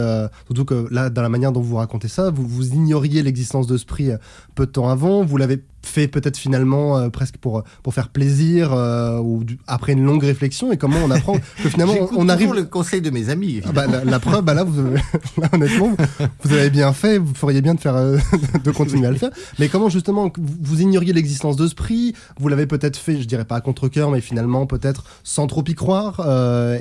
Surtout 0.46 0.66
que 0.66 0.88
là, 0.92 1.10
dans 1.10 1.22
la 1.22 1.30
manière 1.30 1.52
dont 1.52 1.62
vous 1.62 1.76
racontez 1.76 2.08
ça, 2.08 2.30
vous, 2.30 2.48
vous 2.48 2.74
ignoriez 2.74 3.24
l'existence 3.24 3.68
de 3.68 3.78
ce 3.78 3.86
prix 3.86 4.12
peu 4.56 4.66
de 4.66 4.72
temps 4.72 4.90
avant, 4.90 5.24
vous 5.24 5.38
l'avez 5.38 5.64
fait 5.86 6.08
peut-être 6.08 6.38
finalement 6.38 6.98
euh, 6.98 7.10
presque 7.10 7.38
pour 7.38 7.64
pour 7.84 7.94
faire 7.94 8.10
plaisir 8.10 8.74
euh, 8.74 9.20
ou 9.20 9.44
après 9.68 9.94
une 9.94 10.04
longue 10.04 10.24
réflexion 10.24 10.72
et 10.72 10.78
comment 10.78 10.98
on 11.04 11.12
apprend 11.12 11.38
que 11.64 11.70
finalement 11.70 11.96
on, 12.16 12.30
arrive 12.30 12.54
le 12.54 12.64
conseil 12.64 13.02
de 13.02 13.10
mes 13.10 13.30
amis 13.30 13.62
ah 13.66 13.72
bah, 13.72 13.86
la, 13.88 14.20
preuve 14.20 14.44
bah 14.44 14.54
là, 14.54 14.64
vous, 14.64 14.82
honnêtement 15.54 15.96
vous 16.44 16.54
avez 16.54 16.70
bien 16.70 16.94
fait 16.94 17.18
vous 17.18 17.34
feriez 17.34 17.62
bien 17.62 17.76
de 17.76 17.80
faire 17.80 17.96
euh, 17.96 18.18
de 18.64 18.72
continuer 18.72 19.08
à 19.08 19.12
le 19.12 19.18
faire 19.18 19.32
mais 19.60 19.68
comment 19.68 19.90
justement 19.90 20.32
vous 20.38 20.82
ignoriez 20.82 21.14
l'existence 21.14 21.56
de 21.56 21.68
ce 21.68 21.76
prix? 21.76 22.14
Vous 22.40 22.48
l'avez 22.48 22.66
peut-être 22.66 22.98
fait 22.98 23.22
je 23.22 23.28
dirais 23.28 23.46
pas 23.46 23.58
à 23.58 23.62
contre 23.62 23.88
cœur 23.88 24.10
mais 24.12 24.22
finalement 24.22 24.66
peut-être 24.66 25.04
sans 25.24 25.48
trop 25.48 25.64
y 25.68 25.76
croire 25.76 26.20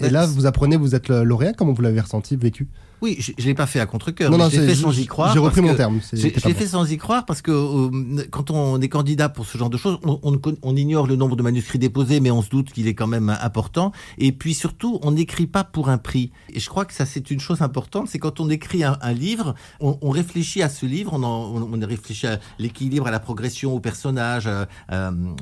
et 0.03 0.11
là 0.11 0.27
vous 0.27 0.47
apprenez 0.47 0.77
vous 0.77 0.95
êtes 0.95 1.09
lauréat 1.09 1.53
comment 1.53 1.73
vous 1.73 1.83
l'avez 1.83 2.01
ressenti 2.01 2.37
vécu? 2.37 2.69
Oui, 3.03 3.17
je, 3.19 3.33
ne 3.37 3.47
l'ai 3.49 3.55
pas 3.55 3.67
fait 3.67 3.81
à 3.81 3.87
contre-cœur. 3.87 4.31
Non, 4.31 4.49
fait 4.49 4.75
sans 4.77 4.97
y 4.97 5.07
croire. 5.07 5.33
J'ai 5.33 5.41
repris 5.41 5.61
mon 5.61 5.75
terme. 5.75 6.01
J'ai 6.13 6.31
fait 6.31 6.67
sans 6.67 6.91
y 6.91 6.97
croire 6.97 7.27
parce 7.27 7.43
que 7.43 7.51
euh, 7.51 8.25
quand 8.31 8.53
on 8.53 8.81
est 8.81 8.89
candidat 8.93 9.31
pour 9.31 9.47
ce 9.47 9.57
genre 9.57 9.71
de 9.71 9.79
choses, 9.79 9.99
on, 10.05 10.77
ignore 10.77 11.07
le 11.07 11.17
nombre 11.17 11.35
de 11.35 11.43
manuscrits 11.43 11.79
déposés, 11.79 12.21
mais 12.21 12.31
on 12.31 12.43
se 12.43 12.51
doute 12.51 12.71
qu'il 12.71 12.87
est 12.89 12.95
quand 12.95 13.07
même 13.07 13.31
important. 13.31 13.91
Et 14.19 14.33
puis 14.33 14.53
surtout, 14.53 15.01
on 15.03 15.13
n'écrit 15.13 15.47
pas 15.47 15.65
pour 15.65 15.89
un 15.89 15.97
prix. 15.97 16.31
Et 16.53 16.61
je 16.61 16.69
crois 16.69 16.85
que 16.85 16.93
ça, 16.93 17.07
c'est 17.07 17.31
une 17.31 17.41
chose 17.41 17.63
importante. 17.63 18.09
C'est 18.09 18.19
quand 18.19 18.39
on 18.39 18.51
écrit 18.51 18.85
un, 18.85 18.97
livre, 19.13 19.55
on, 19.81 20.11
réfléchit 20.11 20.63
à 20.63 20.69
ce 20.69 20.85
livre, 20.85 21.15
on, 21.15 21.87
réfléchit 21.87 22.27
à 22.27 22.39
l'équilibre, 22.59 23.07
à 23.07 23.11
la 23.11 23.19
progression, 23.19 23.75
au 23.75 23.81
personnage, 23.81 24.47
à, 24.47 24.69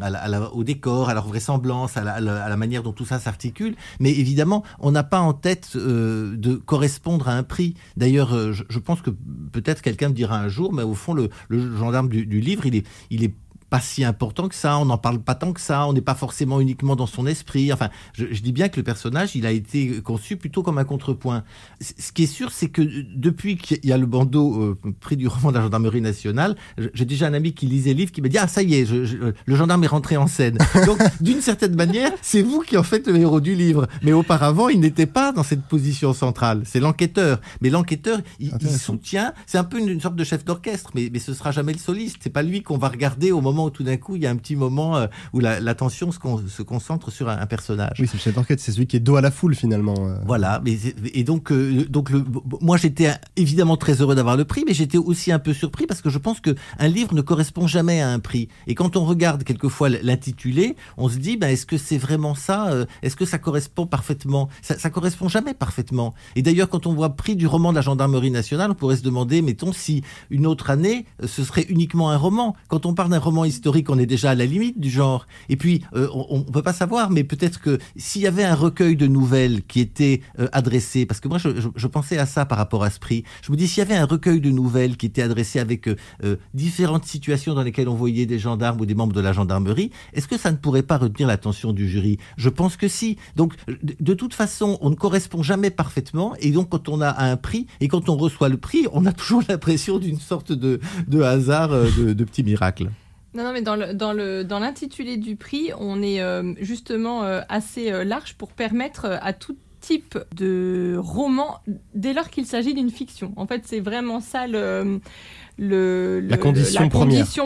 à 0.00 0.40
au 0.52 0.62
décor, 0.62 1.08
à 1.08 1.14
leur 1.14 1.26
vraisemblance, 1.26 1.96
à 1.96 2.20
la, 2.20 2.56
manière 2.56 2.84
dont 2.84 2.92
tout 2.92 3.04
ça 3.04 3.18
s'articule. 3.18 3.74
Mais 3.98 4.12
évidemment, 4.12 4.62
on 4.78 4.92
n'a 4.92 5.02
pas 5.02 5.20
en 5.20 5.32
tête 5.32 5.70
euh, 5.74 6.36
de 6.36 6.54
correspondre 6.54 7.28
à 7.28 7.32
un 7.32 7.42
prix. 7.42 7.74
D'ailleurs, 7.96 8.32
euh, 8.32 8.52
je, 8.52 8.78
pense 8.78 9.02
que 9.02 9.10
peut-être 9.52 9.82
quelqu'un 9.82 10.10
me 10.10 10.14
dira 10.14 10.38
un 10.38 10.48
jour, 10.48 10.72
mais 10.72 10.84
au 10.84 10.94
fond, 10.94 11.14
le, 11.14 11.30
gendarme 11.50 12.08
du, 12.08 12.26
du 12.26 12.40
livre, 12.40 12.64
il 12.66 12.76
est, 12.76 12.86
il 13.10 13.24
est 13.24 13.34
pas 13.70 13.80
si 13.80 14.04
important 14.04 14.48
que 14.48 14.54
ça, 14.54 14.78
on 14.78 14.84
n'en 14.84 14.98
parle 14.98 15.20
pas 15.20 15.36
tant 15.36 15.52
que 15.52 15.60
ça, 15.60 15.86
on 15.86 15.92
n'est 15.92 16.00
pas 16.00 16.16
forcément 16.16 16.60
uniquement 16.60 16.96
dans 16.96 17.06
son 17.06 17.26
esprit. 17.26 17.72
Enfin, 17.72 17.88
je, 18.12 18.26
dis 18.26 18.52
bien 18.52 18.68
que 18.68 18.76
le 18.76 18.82
personnage, 18.82 19.36
il 19.36 19.46
a 19.46 19.52
été 19.52 20.02
conçu 20.02 20.36
plutôt 20.36 20.62
comme 20.64 20.78
un 20.78 20.84
contrepoint. 20.84 21.44
Ce 21.80 22.10
qui 22.12 22.24
est 22.24 22.26
sûr, 22.26 22.50
c'est 22.50 22.68
que 22.68 22.82
depuis 23.14 23.56
qu'il 23.56 23.84
y 23.84 23.92
a 23.92 23.96
le 23.96 24.06
bandeau 24.06 24.60
euh, 24.60 24.78
prix 24.98 25.16
du 25.16 25.28
roman 25.28 25.50
de 25.52 25.56
la 25.56 25.62
gendarmerie 25.62 26.00
nationale, 26.00 26.56
j'ai 26.94 27.04
déjà 27.04 27.28
un 27.28 27.34
ami 27.34 27.52
qui 27.52 27.66
lisait 27.66 27.92
le 27.92 27.98
livre 27.98 28.12
qui 28.12 28.20
m'a 28.20 28.28
dit 28.28 28.38
ah 28.38 28.48
ça 28.48 28.62
y 28.62 28.74
est, 28.74 28.90
le 28.90 29.56
gendarme 29.56 29.84
est 29.84 29.88
rentré 29.88 30.16
en 30.16 30.26
scène. 30.26 30.58
Donc 30.84 30.98
d'une 31.20 31.40
certaine 31.40 31.76
manière, 31.76 32.10
c'est 32.22 32.42
vous 32.42 32.60
qui 32.60 32.76
en 32.76 32.82
faites 32.82 33.06
le 33.06 33.16
héros 33.16 33.40
du 33.40 33.54
livre. 33.54 33.86
Mais 34.02 34.12
auparavant, 34.12 34.68
il 34.68 34.80
n'était 34.80 35.06
pas 35.06 35.30
dans 35.30 35.44
cette 35.44 35.62
position 35.62 36.12
centrale. 36.12 36.62
C'est 36.64 36.80
l'enquêteur. 36.80 37.40
Mais 37.60 37.70
l'enquêteur, 37.70 38.20
il, 38.40 38.50
soutient. 38.70 39.32
C'est 39.46 39.58
un 39.58 39.64
peu 39.64 39.78
une, 39.78 40.00
sorte 40.00 40.16
de 40.16 40.24
chef 40.24 40.44
d'orchestre, 40.44 40.90
mais, 40.94 41.08
mais 41.12 41.18
ce 41.18 41.34
sera 41.34 41.52
jamais 41.52 41.72
le 41.72 41.78
soliste. 41.78 42.16
C'est 42.20 42.30
pas 42.30 42.42
lui 42.42 42.62
qu'on 42.62 42.78
va 42.78 42.88
regarder 42.88 43.30
au 43.30 43.40
moment 43.40 43.59
où 43.66 43.70
tout 43.70 43.82
d'un 43.82 43.96
coup, 43.96 44.16
il 44.16 44.22
y 44.22 44.26
a 44.26 44.30
un 44.30 44.36
petit 44.36 44.56
moment 44.56 44.96
euh, 44.96 45.06
où 45.32 45.40
l'attention 45.40 46.10
se, 46.12 46.62
concentre 46.62 47.10
sur 47.10 47.28
un, 47.28 47.46
personnage. 47.46 47.98
Oui, 47.98 48.06
c'est 48.06 48.14
le 48.16 48.22
chef 48.22 48.34
d'orchestre, 48.34 48.62
c'est 48.64 48.72
celui 48.72 48.86
qui 48.86 48.96
est 48.96 49.00
dos 49.00 49.16
à 49.16 49.20
la 49.20 49.30
foule 49.30 49.54
finalement. 49.54 49.94
Euh. 49.98 50.16
Voilà, 50.26 50.60
mais, 50.64 50.78
et 51.12 51.24
donc, 51.24 51.50
euh, 51.52 51.84
donc 51.88 52.10
le, 52.10 52.24
moi 52.60 52.76
j'étais 52.76 53.12
évidemment 53.36 53.76
très 53.76 54.00
heureux 54.00 54.14
d'avoir 54.14 54.36
le 54.36 54.44
prix, 54.44 54.64
mais 54.66 54.74
j'étais 54.74 54.98
aussi 54.98 55.32
un 55.32 55.38
peu 55.38 55.52
surpris 55.52 55.86
parce 55.86 56.00
que 56.02 56.10
je 56.10 56.18
pense 56.18 56.40
qu'un 56.40 56.88
livre 56.88 57.14
ne 57.14 57.22
correspond 57.22 57.66
jamais 57.66 58.00
à 58.00 58.10
un 58.10 58.18
prix. 58.18 58.48
Et 58.66 58.74
quand 58.74 58.96
on 58.96 59.04
regarde 59.04 59.44
quelquefois 59.44 59.88
l'intitulé, 59.88 60.76
on 60.96 61.08
se 61.08 61.18
dit, 61.18 61.36
ben, 61.36 61.48
est-ce 61.48 61.66
que 61.66 61.78
c'est 61.78 61.98
vraiment 61.98 62.34
ça 62.34 62.70
Est-ce 63.02 63.16
que 63.16 63.24
ça 63.24 63.38
correspond 63.38 63.86
parfaitement? 63.86 64.48
Ça, 64.62 64.78
ça 64.78 64.90
correspond 64.90 65.28
jamais 65.28 65.54
parfaitement. 65.54 66.14
Et 66.36 66.42
d'ailleurs, 66.42 66.68
quand 66.68 66.86
on 66.86 66.94
voit 66.94 67.10
prix 67.16 67.36
du 67.36 67.46
roman 67.46 67.70
de 67.70 67.76
la 67.76 67.82
gendarmerie 67.82 68.30
nationale, 68.30 68.70
on 68.70 68.74
pourrait 68.74 68.96
se 68.96 69.02
demander, 69.02 69.42
mettons, 69.42 69.72
si 69.72 70.02
une 70.30 70.46
autre 70.46 70.70
année, 70.70 71.06
ce 71.24 71.44
serait 71.44 71.66
uniquement 71.68 72.10
un 72.10 72.16
roman. 72.16 72.56
Quand 72.68 72.86
on 72.86 72.94
parle 72.94 73.10
d'un 73.10 73.18
roman 73.18 73.44
historique, 73.50 73.90
on 73.90 73.98
est 73.98 74.06
déjà 74.06 74.30
à 74.30 74.34
la 74.34 74.46
limite 74.46 74.80
du 74.80 74.88
genre. 74.90 75.26
Et 75.48 75.56
puis, 75.56 75.82
euh, 75.94 76.08
on 76.14 76.38
ne 76.38 76.44
peut 76.44 76.62
pas 76.62 76.72
savoir, 76.72 77.10
mais 77.10 77.24
peut-être 77.24 77.60
que 77.60 77.78
s'il 77.96 78.22
y 78.22 78.26
avait 78.26 78.44
un 78.44 78.54
recueil 78.54 78.96
de 78.96 79.06
nouvelles 79.06 79.62
qui 79.64 79.80
était 79.80 80.22
euh, 80.38 80.48
adressé, 80.52 81.04
parce 81.04 81.20
que 81.20 81.28
moi, 81.28 81.38
je, 81.38 81.86
pensais 81.86 82.18
à 82.18 82.26
ça 82.26 82.46
par 82.46 82.58
rapport 82.58 82.84
à 82.84 82.90
ce 82.90 82.98
prix, 82.98 83.24
je 83.42 83.52
me 83.52 83.56
dis, 83.56 83.68
s'il 83.68 83.78
y 83.78 83.82
avait 83.82 83.96
un 83.96 84.06
recueil 84.06 84.40
de 84.40 84.50
nouvelles 84.50 84.96
qui 84.96 85.06
était 85.06 85.22
adressé 85.22 85.58
avec 85.58 85.88
euh, 85.88 86.36
différentes 86.54 87.04
situations 87.04 87.54
dans 87.54 87.62
lesquelles 87.62 87.88
on 87.88 87.94
voyait 87.94 88.26
des 88.26 88.38
gendarmes 88.38 88.80
ou 88.80 88.86
des 88.86 88.94
membres 88.94 89.12
de 89.12 89.20
la 89.20 89.32
gendarmerie, 89.32 89.90
est-ce 90.14 90.28
que 90.28 90.38
ça 90.38 90.52
ne 90.52 90.56
pourrait 90.56 90.82
pas 90.82 90.98
retenir 90.98 91.28
l'attention 91.28 91.72
du 91.72 91.88
jury? 91.88 92.18
Je 92.36 92.48
pense 92.48 92.76
que 92.76 92.88
si. 92.88 93.18
Donc, 93.36 93.54
de, 93.82 94.14
toute 94.14 94.34
façon, 94.34 94.78
on 94.80 94.90
ne 94.90 94.94
correspond 94.94 95.42
jamais 95.42 95.70
parfaitement, 95.70 96.34
et 96.40 96.52
donc 96.52 96.70
quand 96.70 96.88
on 96.88 97.00
a 97.00 97.22
un 97.24 97.36
prix, 97.36 97.66
et 97.80 97.88
quand 97.88 98.08
on 98.08 98.16
reçoit 98.16 98.48
le 98.48 98.56
prix, 98.56 98.86
on 98.92 99.04
a 99.06 99.12
toujours 99.12 99.42
l'impression 99.48 99.98
d'une 99.98 100.20
sorte 100.20 100.52
de, 100.52 100.80
hasard, 101.20 101.70
de, 101.70 102.12
de 102.12 102.24
petit 102.24 102.42
miracle. 102.42 102.88
Non, 103.32 103.44
non, 103.44 103.52
mais 103.52 103.62
dans 103.62 103.76
le 103.76 103.94
dans 103.94 104.12
le 104.12 104.42
dans 104.44 104.58
l'intitulé 104.58 105.16
du 105.16 105.36
prix, 105.36 105.70
on 105.78 106.02
est 106.02 106.20
euh, 106.20 106.54
justement 106.60 107.22
euh, 107.22 107.42
assez 107.48 107.92
euh, 107.92 108.02
large 108.02 108.34
pour 108.34 108.52
permettre 108.52 109.06
à 109.22 109.32
tout 109.32 109.56
type 109.80 110.18
de 110.34 110.96
roman 110.98 111.60
dès 111.94 112.12
lors 112.12 112.28
qu'il 112.28 112.44
s'agit 112.44 112.74
d'une 112.74 112.90
fiction. 112.90 113.32
En 113.36 113.46
fait, 113.46 113.62
c'est 113.66 113.80
vraiment 113.80 114.20
ça 114.20 114.46
le 114.46 115.00
la 115.60 116.36
condition 116.38 116.88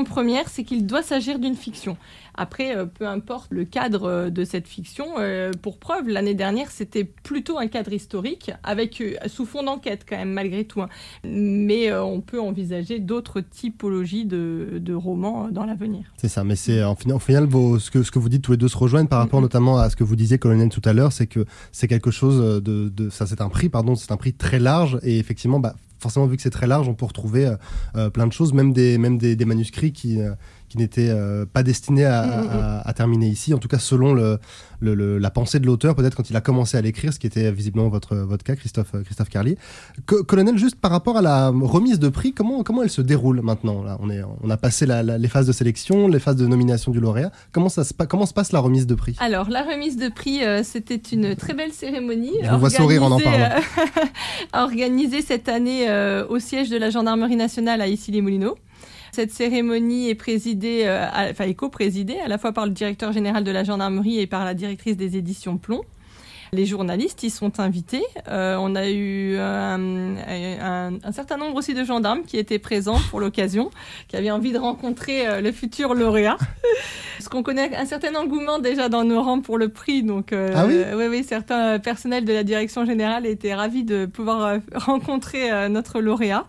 première, 0.04 0.48
c'est 0.48 0.64
qu'il 0.64 0.86
doit 0.86 1.02
s'agir 1.02 1.38
d'une 1.38 1.56
fiction. 1.56 1.96
Après, 2.36 2.76
euh, 2.76 2.86
peu 2.86 3.06
importe 3.06 3.46
le 3.50 3.64
cadre 3.64 4.04
euh, 4.04 4.30
de 4.30 4.44
cette 4.44 4.66
fiction, 4.66 5.06
euh, 5.18 5.52
pour 5.62 5.78
preuve, 5.78 6.08
l'année 6.08 6.34
dernière, 6.34 6.70
c'était 6.70 7.04
plutôt 7.04 7.58
un 7.58 7.68
cadre 7.68 7.92
historique, 7.92 8.50
avec 8.64 9.02
sous 9.26 9.46
fond 9.46 9.62
d'enquête 9.62 10.04
quand 10.08 10.16
même, 10.16 10.32
malgré 10.32 10.64
tout. 10.64 10.82
Hein. 10.82 10.88
Mais 11.24 11.92
on 11.94 12.20
peut 12.20 12.40
envisager 12.40 12.98
d'autres 12.98 13.40
typologies 13.40 14.24
de, 14.24 14.94
romans 14.94 15.48
dans 15.50 15.64
l'avenir. 15.64 16.04
C'est 16.16 16.28
ça, 16.28 16.44
mais 16.44 16.56
c'est 16.56 16.82
en 16.84 16.94
final, 16.94 17.18
final 17.20 17.48
ce, 17.80 17.90
que, 17.90 18.02
ce 18.02 18.10
que 18.10 18.18
vous 18.18 18.28
dites 18.28 18.42
tous 18.42 18.52
les 18.52 18.58
deux 18.58 18.68
se 18.68 18.76
rejoignent 18.76 19.08
par 19.08 19.18
rapport 19.18 19.40
notamment 19.40 19.78
à 19.78 19.90
ce 19.90 19.96
que 19.96 20.04
vous 20.04 20.14
disiez, 20.16 20.38
colonel, 20.38 20.68
tout 20.68 20.82
à 20.84 20.92
l'heure, 20.92 21.12
c'est 21.12 21.26
que 21.26 21.44
c'est 21.72 21.88
quelque 21.88 22.10
chose 22.10 22.62
de, 22.62 22.88
de 22.88 23.10
ça, 23.10 23.26
c'est 23.26 23.40
un 23.40 23.48
prix, 23.48 23.68
pardon, 23.68 23.96
c'est 23.96 24.12
un 24.12 24.16
prix 24.16 24.32
très 24.32 24.60
large 24.60 24.98
et 25.02 25.18
effectivement, 25.18 25.58
bah, 25.58 25.74
forcément, 26.04 26.26
vu 26.26 26.36
que 26.36 26.42
c'est 26.42 26.50
très 26.50 26.66
large, 26.66 26.86
on 26.86 26.92
peut 26.92 27.06
retrouver 27.06 27.46
euh, 27.46 27.56
euh, 27.96 28.10
plein 28.10 28.26
de 28.26 28.32
choses, 28.32 28.52
même 28.52 28.74
des, 28.74 28.98
manuscrits 29.46 29.94
qui, 29.94 30.20
euh, 30.20 30.34
qui 30.74 30.78
n'était 30.78 31.08
euh, 31.08 31.46
pas 31.46 31.62
destiné 31.62 32.04
à, 32.04 32.26
mm, 32.26 32.40
mm, 32.40 32.90
mm. 32.90 32.92
terminer 32.94 33.28
ici, 33.28 33.54
en 33.54 33.58
tout 33.58 33.68
cas 33.68 33.78
selon 33.78 34.12
le, 34.12 34.38
la 34.80 35.30
pensée 35.30 35.60
de 35.60 35.66
l'auteur, 35.66 35.94
peut-être 35.94 36.16
quand 36.16 36.30
il 36.30 36.36
a 36.36 36.40
commencé 36.40 36.76
à 36.76 36.80
l'écrire, 36.80 37.12
ce 37.12 37.20
qui 37.20 37.28
était 37.28 37.52
visiblement 37.52 37.88
votre, 37.88 38.16
votre 38.16 38.42
cas, 38.42 38.56
Christophe, 38.56 38.92
euh, 38.96 39.02
Christophe 39.04 39.28
Carlier. 39.28 39.56
colonel, 40.04 40.58
juste 40.58 40.74
par 40.74 40.90
rapport 40.90 41.16
à 41.16 41.22
la 41.22 41.50
remise 41.50 42.00
de 42.00 42.08
prix, 42.08 42.32
comment, 42.32 42.64
comment 42.64 42.82
elle 42.82 42.90
se 42.90 43.02
déroule 43.02 43.40
maintenant 43.40 43.84
là? 43.84 43.98
On, 44.00 44.10
est, 44.10 44.22
on 44.42 44.50
a 44.50 44.56
passé 44.56 44.84
les 44.84 45.28
phases 45.28 45.46
de 45.46 45.52
sélection, 45.52 46.08
les 46.08 46.18
phases 46.18 46.36
de 46.36 46.46
nomination 46.48 46.90
du 46.90 46.98
lauréat. 46.98 47.30
Comment, 47.52 47.68
ça 47.68 47.84
se, 47.84 47.92
comment 47.92 48.26
se 48.26 48.34
passe 48.34 48.50
la 48.50 48.58
remise 48.58 48.88
de 48.88 48.96
prix? 48.96 49.14
Alors, 49.20 49.50
la 49.50 49.62
remise 49.62 49.96
de 49.96 50.08
prix, 50.08 50.42
euh, 50.42 50.64
c'était 50.64 50.96
une 50.96 51.36
très 51.36 51.54
belle 51.54 51.72
cérémonie. 51.72 52.34
Je 52.42 52.50
vous 52.50 52.58
vois 52.58 52.70
sourire 52.70 53.04
en 53.04 53.12
en 53.12 53.20
parlant. 53.20 53.60
organisée 54.52 55.22
cette 55.22 55.48
année 55.48 55.86
au 56.28 56.40
siège 56.40 56.68
de 56.68 56.76
la 56.76 56.90
Gendarmerie 56.90 57.36
nationale 57.36 57.80
à 57.80 57.86
Issy-les-Moulineaux. 57.86 58.56
Cette 59.14 59.30
cérémonie 59.30 60.10
est 60.10 60.16
présidée, 60.16 60.82
euh, 60.86 61.06
enfin 61.30 61.52
co-présidée 61.52 62.18
à 62.18 62.26
la 62.26 62.36
fois 62.36 62.50
par 62.50 62.66
le 62.66 62.72
directeur 62.72 63.12
général 63.12 63.44
de 63.44 63.52
la 63.52 63.62
gendarmerie 63.62 64.18
et 64.18 64.26
par 64.26 64.44
la 64.44 64.54
directrice 64.54 64.96
des 64.96 65.16
éditions 65.16 65.56
Plomb. 65.56 65.82
Les 66.52 66.66
journalistes 66.66 67.22
y 67.22 67.30
sont 67.30 67.60
invités. 67.60 68.02
Euh, 68.26 68.56
on 68.58 68.74
a 68.74 68.90
eu 68.90 69.38
un, 69.38 70.98
un, 71.00 71.12
certain 71.12 71.36
nombre 71.36 71.54
aussi 71.54 71.74
de 71.74 71.84
gendarmes 71.84 72.24
qui 72.24 72.38
étaient 72.38 72.58
présents 72.58 72.98
pour 73.10 73.20
l'occasion, 73.20 73.70
qui 74.08 74.16
avaient 74.16 74.32
envie 74.32 74.50
de 74.50 74.58
rencontrer 74.58 75.28
euh, 75.28 75.40
le 75.40 75.52
futur 75.52 75.94
lauréat. 75.94 76.36
Parce 77.24 77.32
qu'on 77.32 77.42
connaît 77.42 77.74
un 77.74 77.86
certain 77.86 78.14
engouement 78.16 78.58
déjà 78.58 78.90
dans 78.90 79.02
nos 79.02 79.22
rangs 79.22 79.40
pour 79.40 79.56
le 79.56 79.70
prix, 79.70 80.02
donc 80.02 80.34
euh, 80.34 80.52
ah 80.54 80.66
oui, 80.66 80.76
oui, 80.94 81.06
oui, 81.08 81.24
certains 81.26 81.78
personnels 81.78 82.26
de 82.26 82.34
la 82.34 82.44
direction 82.44 82.84
générale 82.84 83.24
étaient 83.24 83.54
ravis 83.54 83.82
de 83.82 84.04
pouvoir 84.04 84.44
euh, 84.44 84.58
rencontrer 84.74 85.50
euh, 85.50 85.70
notre 85.70 86.02
lauréat. 86.02 86.44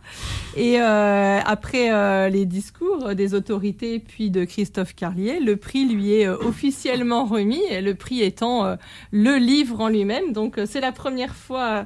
Et 0.57 0.79
après 0.79 2.29
les 2.29 2.45
discours 2.45 3.13
des 3.13 3.33
autorités 3.33 3.99
puis 3.99 4.31
de 4.31 4.45
Christophe 4.45 4.95
Carlier, 4.95 5.41
le 5.41 5.57
prix 5.57 5.85
lui 5.85 6.13
est 6.13 6.29
officiellement 6.29 7.25
remis, 7.25 7.61
et 7.69 7.81
le 7.81 7.93
prix 7.93 8.21
étant 8.21 8.77
le 9.11 9.35
livre 9.35 9.81
en 9.81 9.89
lui-même. 9.89 10.31
Donc 10.31 10.57
c'est 10.65 10.79
la 10.79 10.93
première 10.93 11.35
fois 11.35 11.83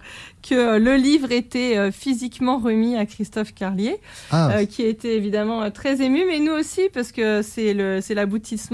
que 0.47 0.77
le 0.77 0.95
livre 0.97 1.31
était 1.31 1.91
physiquement 1.91 2.59
remis 2.59 2.95
à 2.95 3.07
Christophe 3.07 3.55
Carlier, 3.55 3.97
Ah, 4.29 4.63
qui 4.65 4.83
était 4.83 5.15
évidemment 5.15 5.71
très 5.71 6.03
ému, 6.03 6.25
mais 6.27 6.37
nous 6.37 6.53
aussi 6.53 6.89
parce 6.93 7.11
que 7.11 7.41
c'est 7.41 7.73
le 7.73 8.01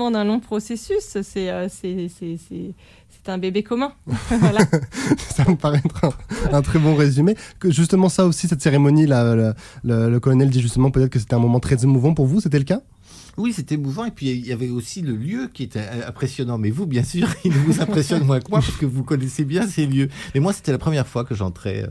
l'aboutissement 0.05 0.11
d'un 0.11 0.23
long 0.23 0.39
processus. 0.39 1.01
C'est 1.01 1.23
c'est 1.23 1.69
c'est 1.69 2.07
c'est 2.09 2.73
c'est 3.25 3.31
un 3.31 3.37
bébé 3.37 3.63
commun. 3.63 3.93
voilà. 4.29 4.59
ça 5.17 5.45
me 5.49 5.55
paraît 5.55 5.81
être 5.83 6.05
un, 6.05 6.57
un, 6.57 6.61
très 6.61 6.79
bon 6.79 6.95
résumé. 6.95 7.35
Que 7.59 7.71
justement, 7.71 8.09
ça 8.09 8.25
aussi, 8.25 8.47
cette 8.47 8.61
cérémonie, 8.61 9.07
là, 9.07 9.35
le, 9.35 9.53
le, 9.83 10.09
le 10.09 10.19
colonel 10.19 10.49
dit 10.49 10.61
justement 10.61 10.91
peut-être 10.91 11.09
que 11.09 11.19
c'était 11.19 11.33
un 11.33 11.39
moment 11.39 11.59
très 11.59 11.83
émouvant 11.83 12.13
pour 12.13 12.27
vous. 12.27 12.39
C'était 12.39 12.59
le 12.59 12.65
cas? 12.65 12.81
Oui, 13.37 13.51
c'était 13.51 13.75
émouvant. 13.75 14.05
Et 14.05 14.11
puis, 14.11 14.29
il 14.31 14.45
y 14.45 14.53
avait 14.53 14.69
aussi 14.69 15.01
le 15.01 15.15
lieu 15.15 15.49
qui 15.53 15.63
était 15.63 15.83
impressionnant. 16.07 16.57
Mais 16.57 16.69
vous, 16.69 16.85
bien 16.85 17.03
sûr, 17.03 17.27
il 17.43 17.51
vous 17.51 17.81
impressionne 17.81 18.23
moins 18.23 18.39
que 18.39 18.49
moi 18.49 18.59
parce 18.59 18.77
que 18.77 18.85
vous 18.85 19.03
connaissez 19.03 19.43
bien 19.43 19.67
ces 19.67 19.85
lieux. 19.85 20.09
Mais 20.33 20.39
moi, 20.39 20.53
c'était 20.53 20.71
la 20.71 20.77
première 20.77 21.07
fois 21.07 21.25
que 21.25 21.35
j'entrais 21.35 21.83
euh, 21.83 21.87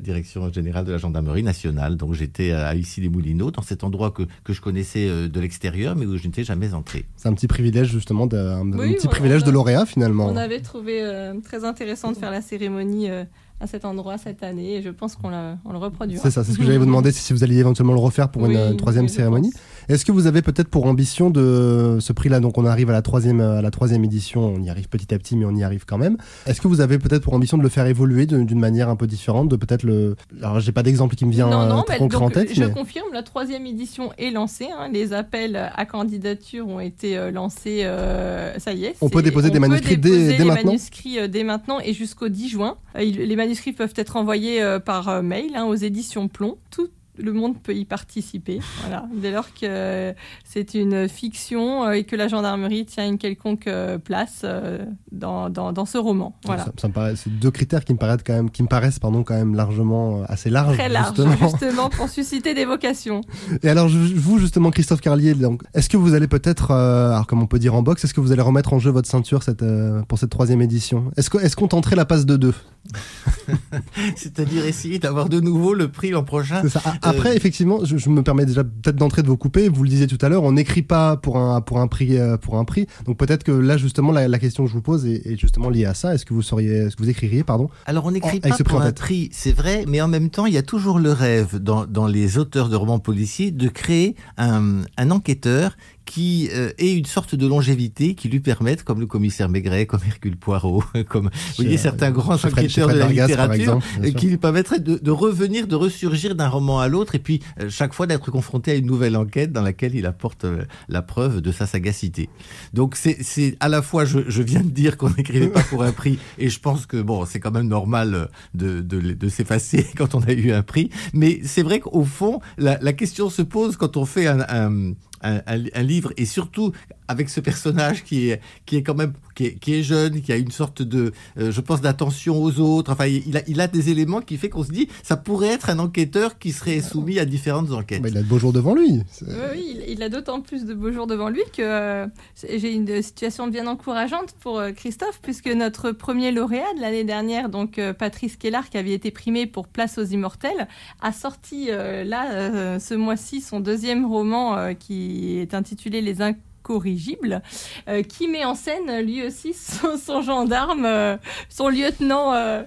direction 0.00 0.52
générale 0.52 0.84
de 0.84 0.92
la 0.92 0.98
gendarmerie 0.98 1.42
nationale. 1.42 1.96
Donc, 1.96 2.14
j'étais 2.14 2.52
à 2.52 2.74
Issy-les-Moulineaux, 2.74 3.50
dans 3.50 3.62
cet 3.62 3.84
endroit 3.84 4.10
que, 4.10 4.22
que 4.44 4.52
je 4.52 4.60
connaissais 4.60 5.08
euh, 5.08 5.28
de 5.28 5.40
l'extérieur, 5.40 5.96
mais 5.96 6.06
où 6.06 6.16
je 6.16 6.26
n'étais 6.26 6.44
jamais 6.44 6.74
entré. 6.74 7.06
C'est 7.16 7.28
un 7.28 7.32
petit 7.34 7.46
privilège, 7.48 7.88
justement, 7.90 8.26
de, 8.26 8.36
un, 8.36 8.70
Oui, 8.72 8.94
petit 8.94 9.08
privilège 9.08 9.44
de 9.44 9.50
a- 9.50 9.52
lauréat, 9.52 9.86
finalement. 9.86 10.26
On 10.26 10.36
avait 10.36 10.60
trouvé 10.60 11.00
euh, 11.02 11.34
très 11.40 11.64
intéressant 11.64 12.12
de 12.12 12.16
faire 12.16 12.30
la 12.30 12.40
cérémonie 12.42 13.10
euh, 13.10 13.24
à 13.60 13.66
cet 13.66 13.84
endroit 13.84 14.18
cette 14.18 14.42
année 14.44 14.76
et 14.76 14.82
je 14.82 14.88
pense 14.90 15.16
qu'on 15.16 15.30
la- 15.30 15.58
on 15.64 15.72
le 15.72 15.78
reproduira. 15.78 16.22
C'est 16.22 16.30
ça, 16.30 16.44
c'est 16.44 16.52
ce 16.52 16.58
que 16.58 16.64
j'allais 16.64 16.78
vous 16.78 16.86
demander, 16.86 17.10
si 17.12 17.20
si 17.22 17.32
vous 17.32 17.42
alliez 17.42 17.58
éventuellement 17.58 17.92
le 17.94 17.98
refaire 17.98 18.30
pour 18.30 18.46
une 18.46 18.56
Oui, 18.56 18.76
troisième 18.76 19.08
cérémonie. 19.08 19.50
pense. 19.50 19.60
Est-ce 19.88 20.04
que 20.04 20.12
vous 20.12 20.26
avez 20.26 20.42
peut-être 20.42 20.68
pour 20.68 20.86
ambition 20.86 21.30
de 21.30 21.96
ce 22.00 22.12
prix-là, 22.12 22.40
donc 22.40 22.58
on 22.58 22.64
arrive 22.66 22.90
à 22.90 22.92
la 22.92 23.02
troisième, 23.02 23.40
à 23.40 23.62
la 23.62 23.70
troisième 23.70 24.04
édition, 24.04 24.42
on 24.44 24.60
y 24.62 24.68
arrive 24.70 24.88
petit 24.88 25.14
à 25.14 25.18
petit, 25.18 25.36
mais 25.36 25.44
on 25.46 25.54
y 25.56 25.64
arrive 25.64 25.84
quand 25.86 25.98
même. 25.98 26.16
Est-ce 26.46 26.60
que 26.60 26.68
vous 26.68 26.80
avez 26.80 26.98
peut-être 26.98 27.22
pour 27.22 27.32
ambition 27.34 27.56
de 27.56 27.62
le 27.62 27.68
faire 27.68 27.86
évoluer 27.86 28.26
d'une 28.26 28.58
manière 28.58 28.88
un 28.88 28.96
peu 28.96 29.06
différente, 29.06 29.48
de 29.48 29.56
peut-être 29.56 29.82
le... 29.84 30.16
Alors 30.42 30.60
j'ai 30.60 30.72
pas 30.72 30.82
d'exemple 30.82 31.14
qui 31.16 31.24
me 31.24 31.32
vient 31.32 31.48
non, 31.48 31.60
euh, 31.62 31.68
non, 31.68 31.82
très 31.82 31.94
mais 31.94 31.98
concret 32.00 32.18
en 32.18 32.20
donc, 32.24 32.32
tête, 32.34 32.54
je 32.54 32.62
mais 32.64 32.70
confirme, 32.70 33.06
la 33.12 33.22
troisième 33.22 33.64
édition 33.66 34.12
est 34.18 34.30
lancée. 34.30 34.68
hein. 34.76 34.88
les 34.92 35.12
appels 35.12 35.56
à 35.74 35.86
candidature 35.86 36.68
ont 36.68 36.80
été 36.80 37.16
euh, 37.16 37.30
lancés. 37.30 37.80
euh, 37.84 38.58
ça 38.58 38.72
y 38.72 38.84
est. 38.84 38.94
On 39.00 39.08
peut 39.08 39.22
déposer 39.22 39.48
des 39.50 39.54
peut 39.54 39.68
manuscrits 39.68 39.96
dès- 39.96 40.10
déposer 40.10 40.32
dès 40.32 40.38
les 40.38 40.44
maintenant 40.44 40.64
manuscrits 40.72 41.18
euh, 41.18 41.28
dès 41.28 41.44
maintenant 41.44 41.78
et 41.82 41.92
jusqu'au 41.94 42.28
10 42.28 42.48
juin. 42.50 42.76
Euh, 42.96 43.00
les 43.04 43.36
manuscrits 43.36 43.72
peuvent 43.72 43.94
être 43.96 44.16
envoyés 44.16 44.62
euh, 44.62 44.78
par 44.78 45.08
euh, 45.08 45.22
mail 45.22 45.50
hein, 45.54 45.64
aux 45.64 45.74
éditions 45.74 46.28
Plomb. 46.28 46.58
Tout 46.70 46.88
le 47.20 47.32
monde 47.32 47.60
peut 47.62 47.74
y 47.74 47.84
participer, 47.84 48.60
voilà. 48.82 49.06
dès 49.14 49.30
lors 49.30 49.46
que 49.54 50.14
c'est 50.44 50.74
une 50.74 51.08
fiction 51.08 51.84
euh, 51.84 51.92
et 51.92 52.04
que 52.04 52.16
la 52.16 52.28
gendarmerie 52.28 52.86
tient 52.86 53.06
une 53.06 53.18
quelconque 53.18 53.66
euh, 53.66 53.98
place 53.98 54.42
euh, 54.44 54.78
dans, 55.12 55.50
dans, 55.50 55.72
dans 55.72 55.84
ce 55.84 55.98
roman. 55.98 56.36
Voilà. 56.44 56.64
ça, 56.66 56.72
ça 56.80 56.88
me 56.88 56.92
paraît, 56.92 57.16
c'est 57.16 57.30
deux 57.30 57.50
critères 57.50 57.84
qui 57.84 57.92
me 57.92 57.98
paraissent 57.98 58.22
quand 58.26 58.34
même, 58.34 58.50
qui 58.50 58.62
me 58.62 58.68
paraissent 58.68 58.98
pardon 58.98 59.22
quand 59.24 59.34
même 59.34 59.54
largement 59.54 60.22
assez 60.28 60.50
larges. 60.50 60.76
Très 60.76 60.88
large, 60.88 61.16
justement. 61.16 61.36
justement, 61.50 61.90
pour 61.90 62.08
susciter 62.08 62.54
des 62.54 62.64
vocations. 62.64 63.20
Et 63.62 63.68
alors, 63.68 63.88
vous, 63.88 64.38
justement, 64.38 64.70
Christophe 64.70 65.00
Carlier, 65.00 65.34
donc, 65.34 65.62
est-ce 65.74 65.88
que 65.88 65.96
vous 65.96 66.14
allez 66.14 66.28
peut-être, 66.28 66.70
euh, 66.70 67.10
alors 67.12 67.26
comme 67.26 67.42
on 67.42 67.46
peut 67.46 67.58
dire 67.58 67.74
en 67.74 67.82
boxe, 67.82 68.04
est-ce 68.04 68.14
que 68.14 68.20
vous 68.20 68.32
allez 68.32 68.42
remettre 68.42 68.72
en 68.72 68.78
jeu 68.78 68.90
votre 68.90 69.08
ceinture 69.08 69.42
cette, 69.42 69.62
euh, 69.62 70.02
pour 70.02 70.18
cette 70.18 70.30
troisième 70.30 70.62
édition? 70.62 71.10
Est-ce 71.16 71.30
que- 71.30 71.38
est-ce 71.38 71.56
qu'on 71.56 71.68
tenterait 71.68 71.96
la 71.96 72.04
passe 72.04 72.26
de 72.26 72.36
deux? 72.36 72.54
C'est-à-dire 74.16 74.64
essayer 74.64 74.98
d'avoir 74.98 75.28
de 75.28 75.40
nouveau 75.40 75.74
le 75.74 75.88
prix 75.88 76.10
l'an 76.10 76.24
prochain. 76.24 76.60
C'est 76.62 76.68
ça. 76.70 76.82
A- 77.02 77.07
Après, 77.08 77.36
effectivement, 77.36 77.84
je, 77.84 77.96
je 77.96 78.08
me 78.10 78.22
permets 78.22 78.46
déjà 78.46 78.64
peut-être 78.64 78.96
d'entrer 78.96 79.22
de 79.22 79.28
vous 79.28 79.36
couper. 79.36 79.68
Vous 79.68 79.82
le 79.82 79.88
disiez 79.88 80.06
tout 80.06 80.18
à 80.20 80.28
l'heure, 80.28 80.42
on 80.44 80.52
n'écrit 80.52 80.82
pas 80.82 81.16
pour 81.16 81.38
un 81.38 81.60
pour 81.60 81.78
un 81.78 81.86
prix 81.86 82.18
euh, 82.18 82.36
pour 82.36 82.56
un 82.56 82.64
prix. 82.64 82.86
Donc 83.06 83.16
peut-être 83.16 83.44
que 83.44 83.52
là, 83.52 83.76
justement, 83.76 84.12
la, 84.12 84.28
la 84.28 84.38
question 84.38 84.64
que 84.64 84.70
je 84.70 84.74
vous 84.74 84.82
pose 84.82 85.06
est, 85.06 85.26
est 85.26 85.36
justement 85.36 85.70
liée 85.70 85.84
à 85.84 85.94
ça. 85.94 86.14
Est-ce 86.14 86.24
que 86.24 86.34
vous 86.34 86.42
seriez, 86.42 86.72
est-ce 86.72 86.96
que 86.96 87.02
vous 87.02 87.10
écririez, 87.10 87.44
pardon 87.44 87.68
Alors 87.86 88.06
on 88.06 88.10
n'écrit 88.10 88.38
avec 88.38 88.42
pas 88.42 88.56
ce 88.56 88.62
prix 88.62 88.74
pour 88.74 88.82
un 88.82 88.92
prix, 88.92 89.28
c'est 89.32 89.52
vrai, 89.52 89.84
mais 89.86 90.00
en 90.00 90.08
même 90.08 90.30
temps, 90.30 90.46
il 90.46 90.54
y 90.54 90.58
a 90.58 90.62
toujours 90.62 90.98
le 90.98 91.12
rêve 91.12 91.56
dans, 91.56 91.86
dans 91.86 92.06
les 92.06 92.38
auteurs 92.38 92.68
de 92.68 92.76
romans 92.76 92.98
policiers 92.98 93.50
de 93.50 93.68
créer 93.68 94.14
un, 94.36 94.82
un 94.96 95.10
enquêteur 95.10 95.76
qui 96.08 96.48
euh, 96.54 96.70
ait 96.78 96.94
une 96.96 97.04
sorte 97.04 97.34
de 97.34 97.46
longévité 97.46 98.14
qui 98.14 98.30
lui 98.30 98.40
permette, 98.40 98.82
comme 98.82 98.98
le 98.98 99.06
commissaire 99.06 99.50
Maigret, 99.50 99.84
comme 99.84 100.00
Hercule 100.08 100.38
Poirot, 100.38 100.82
comme 101.08 101.26
vous 101.26 101.30
voyez 101.62 101.76
certains 101.76 102.10
grands 102.10 102.38
Fred- 102.38 102.54
chez 102.70 102.82
enquêteurs 102.82 102.88
de 102.88 102.92
la 102.94 103.04
Vargas, 103.04 103.26
littérature, 103.26 103.54
exemple, 103.60 103.86
euh, 104.04 104.10
qui 104.12 104.26
lui 104.28 104.38
permettraient 104.38 104.80
de, 104.80 104.96
de 104.96 105.10
revenir, 105.10 105.66
de 105.66 105.74
ressurgir 105.76 106.34
d'un 106.34 106.48
roman 106.48 106.80
à 106.80 106.88
l'autre, 106.88 107.14
et 107.14 107.18
puis 107.18 107.40
euh, 107.60 107.68
chaque 107.68 107.92
fois 107.92 108.06
d'être 108.06 108.30
confronté 108.30 108.70
à 108.70 108.74
une 108.76 108.86
nouvelle 108.86 109.16
enquête 109.18 109.52
dans 109.52 109.60
laquelle 109.62 109.94
il 109.94 110.06
apporte 110.06 110.44
euh, 110.46 110.64
la 110.88 111.02
preuve 111.02 111.42
de 111.42 111.52
sa 111.52 111.66
sagacité. 111.66 112.30
Donc 112.72 112.96
c'est 112.96 113.56
à 113.60 113.68
la 113.68 113.82
fois, 113.82 114.06
je, 114.06 114.20
je 114.28 114.42
viens 114.42 114.62
de 114.62 114.70
dire 114.70 114.96
qu'on 114.96 115.10
n'écrivait 115.10 115.48
pas 115.48 115.62
pour 115.62 115.82
un 115.82 115.92
prix, 115.92 116.18
et 116.38 116.48
je 116.48 116.58
pense 116.58 116.86
que 116.86 116.96
bon, 117.02 117.26
c'est 117.26 117.38
quand 117.40 117.50
même 117.52 117.68
normal 117.68 118.14
euh, 118.14 118.26
de, 118.54 118.80
de, 118.80 119.12
de 119.12 119.28
s'effacer 119.28 119.86
quand 119.96 120.14
on 120.14 120.20
a 120.20 120.32
eu 120.32 120.52
un 120.52 120.62
prix, 120.62 120.88
mais 121.12 121.40
c'est 121.44 121.62
vrai 121.62 121.80
qu'au 121.80 122.04
fond, 122.04 122.40
la, 122.56 122.78
la 122.80 122.94
question 122.94 123.28
se 123.28 123.42
pose 123.42 123.76
quand 123.76 123.98
on 123.98 124.06
fait 124.06 124.26
un, 124.26 124.40
un, 124.48 124.92
un, 125.22 125.82
livre, 125.82 126.12
et 126.16 126.26
surtout 126.26 126.72
avec 127.08 127.28
ce 127.28 127.40
personnage 127.40 128.04
qui 128.04 128.28
est, 128.30 128.40
qui 128.66 128.76
est 128.76 128.82
quand 128.82 128.94
même 128.94 129.12
qui 129.34 129.46
est, 129.46 129.54
qui 129.54 129.74
est 129.74 129.82
jeune, 129.82 130.20
qui 130.20 130.32
a 130.32 130.36
une 130.36 130.50
sorte 130.50 130.82
de, 130.82 131.12
euh, 131.38 131.50
je 131.50 131.60
pense, 131.60 131.80
d'attention 131.80 132.42
aux 132.42 132.58
autres. 132.60 132.92
Enfin, 132.92 133.06
il 133.06 133.36
a, 133.36 133.42
il 133.46 133.60
a 133.60 133.66
des 133.68 133.90
éléments 133.90 134.20
qui 134.20 134.36
fait 134.36 134.48
qu'on 134.48 134.64
se 134.64 134.72
dit, 134.72 134.88
ça 135.02 135.16
pourrait 135.16 135.48
être 135.48 135.70
un 135.70 135.78
enquêteur 135.78 136.38
qui 136.38 136.52
serait 136.52 136.80
soumis 136.80 137.18
à 137.18 137.24
différentes 137.24 137.70
enquêtes. 137.72 138.02
Bah, 138.02 138.08
Il 138.10 138.18
a 138.18 138.22
de 138.22 138.26
beaux 138.26 138.38
jours 138.38 138.52
devant 138.52 138.74
lui. 138.74 139.02
Oui, 139.22 139.34
oui, 139.52 139.76
il, 139.86 139.92
il 139.92 140.02
a 140.02 140.08
d'autant 140.08 140.40
plus 140.40 140.64
de 140.64 140.74
beaux 140.74 140.92
jours 140.92 141.06
devant 141.06 141.28
lui 141.28 141.42
que 141.56 141.62
euh, 141.62 142.06
j'ai 142.42 142.72
une 142.74 143.02
situation 143.02 143.46
bien 143.46 143.66
encourageante 143.66 144.34
pour 144.40 144.58
euh, 144.58 144.72
Christophe, 144.72 145.20
puisque 145.22 145.48
notre 145.48 145.92
premier 145.92 146.32
lauréat 146.32 146.74
de 146.76 146.80
l'année 146.80 147.04
dernière, 147.04 147.48
donc 147.48 147.78
euh, 147.78 147.92
Patrice 147.92 148.36
Kellard, 148.36 148.68
qui 148.70 148.78
avait 148.78 148.92
été 148.92 149.10
primé 149.10 149.46
pour 149.46 149.68
Place 149.68 149.98
aux 149.98 150.04
Immortels, 150.04 150.68
a 151.00 151.12
sorti 151.12 151.66
euh, 151.70 152.04
là, 152.04 152.32
euh, 152.32 152.78
ce 152.78 152.94
mois-ci, 152.94 153.40
son 153.40 153.60
deuxième 153.60 154.04
roman 154.04 154.56
euh, 154.56 154.72
qui 154.74 155.38
est 155.38 155.54
intitulé 155.54 156.00
Les 156.00 156.20
Incorrigibles, 156.68 157.42
euh, 157.88 158.02
qui 158.02 158.28
met 158.28 158.44
en 158.44 158.54
scène 158.54 159.00
lui 159.00 159.24
aussi 159.26 159.54
son, 160.04 160.22
gendarme, 160.22 160.84
euh, 160.84 161.16
son 161.48 161.68
lieutenant 161.68 162.34
euh, 162.34 162.62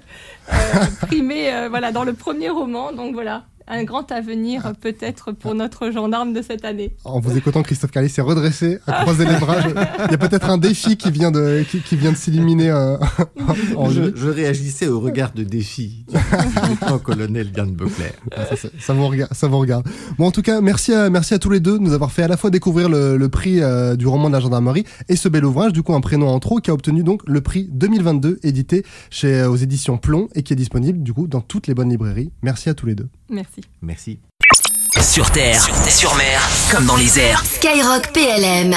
primé 1.02 1.68
voilà, 1.70 1.92
dans 1.92 2.04
le 2.04 2.14
premier 2.14 2.50
roman. 2.50 2.92
Donc 2.92 3.14
voilà. 3.14 3.44
Un 3.68 3.84
grand 3.84 4.12
avenir 4.12 4.66
euh, 4.66 4.72
peut-être 4.80 5.32
pour 5.32 5.56
notre 5.56 5.92
gendarme 5.92 6.34
de 6.34 6.42
cette 6.42 6.66
année. 6.66 6.96
En 7.04 7.20
vous 7.20 7.38
écoutant, 7.38 7.64
Christophe 7.64 7.92
Carlier 7.92 8.10
s'est 8.10 8.22
redressé, 8.22 8.80
a 8.88 9.02
croisé 9.02 9.26
les 9.26 9.36
bras. 9.36 9.58
Il 10.06 10.12
y 10.12 10.14
a 10.16 10.18
peut-être 10.18 10.50
un 10.50 10.58
défi 10.58 10.98
qui 10.98 11.12
vient 11.12 11.32
de, 11.32 11.64
qui, 11.70 11.80
qui 11.80 11.96
vient 11.96 12.12
de 12.12 12.18
s'illuminer 12.18 12.70
euh, 12.70 12.98
en 13.76 13.90
je, 13.90 14.30
réagissais 14.30 14.88
au 14.88 15.00
regard 15.00 15.32
de 15.34 15.44
défi 15.44 16.06
du 16.10 16.70
lieutenant-colonel 16.70 17.52
Yann 17.58 17.72
Beuclair. 17.72 18.14
Ah, 18.36 18.46
ça, 18.50 18.56
ça- 18.56 18.70
ça 18.80 18.94
vous 18.94 19.08
regarde, 19.08 19.34
ça 19.34 19.48
vous 19.48 19.60
regarde. 19.60 19.88
Bon, 20.18 20.26
en 20.28 20.32
tout 20.32 20.42
cas, 20.42 20.62
merci 20.62 20.94
à, 20.94 21.10
merci 21.10 21.34
à 21.34 21.40
tous 21.40 21.50
les 21.50 21.60
deux 21.60 21.78
de 21.78 21.84
nous 21.84 21.94
avoir 21.94 22.12
fait 22.12 22.24
à 22.24 22.28
la 22.28 22.38
fois 22.38 22.50
découvrir 22.50 22.90
le, 22.90 23.18
le 23.18 23.30
prix 23.30 23.62
euh, 23.62 23.96
du 23.96 24.08
roman 24.08 24.28
de 24.30 24.34
la 24.34 24.40
gendarmerie 24.40 24.86
et 25.10 25.16
ce 25.16 25.30
bel 25.30 25.46
ouvrage, 25.46 25.74
du 25.74 25.84
coup, 25.84 25.94
un 25.94 26.02
prénom 26.02 26.28
en 26.28 26.40
trop, 26.40 26.58
qui 26.60 26.70
a 26.72 26.74
obtenu 26.74 27.04
donc 27.04 27.22
le 27.28 27.42
prix 27.42 27.70
2022, 27.72 28.40
édité 28.44 28.84
chez, 29.10 29.34
euh, 29.42 29.50
aux 29.50 29.56
éditions 29.56 29.98
Plomb 29.98 30.28
et 30.36 30.44
qui 30.44 30.54
est 30.54 30.56
disponible, 30.56 31.02
du 31.04 31.14
coup, 31.14 31.28
dans 31.28 31.42
toutes 31.42 31.68
les 31.68 31.74
bonnes 31.74 31.90
librairies. 31.90 32.32
Merci 32.42 32.70
à 32.70 32.74
tous 32.74 32.86
les 32.86 32.96
deux. 32.96 33.08
Merci. 33.32 33.62
Merci. 33.82 34.20
Sur 35.02 35.32
terre, 35.32 35.64
sur 35.90 36.14
mer, 36.16 36.42
comme 36.70 36.86
dans 36.86 36.98
les 36.98 37.18
airs. 37.18 37.44
Skyrock 37.46 38.12
PLM 38.12 38.76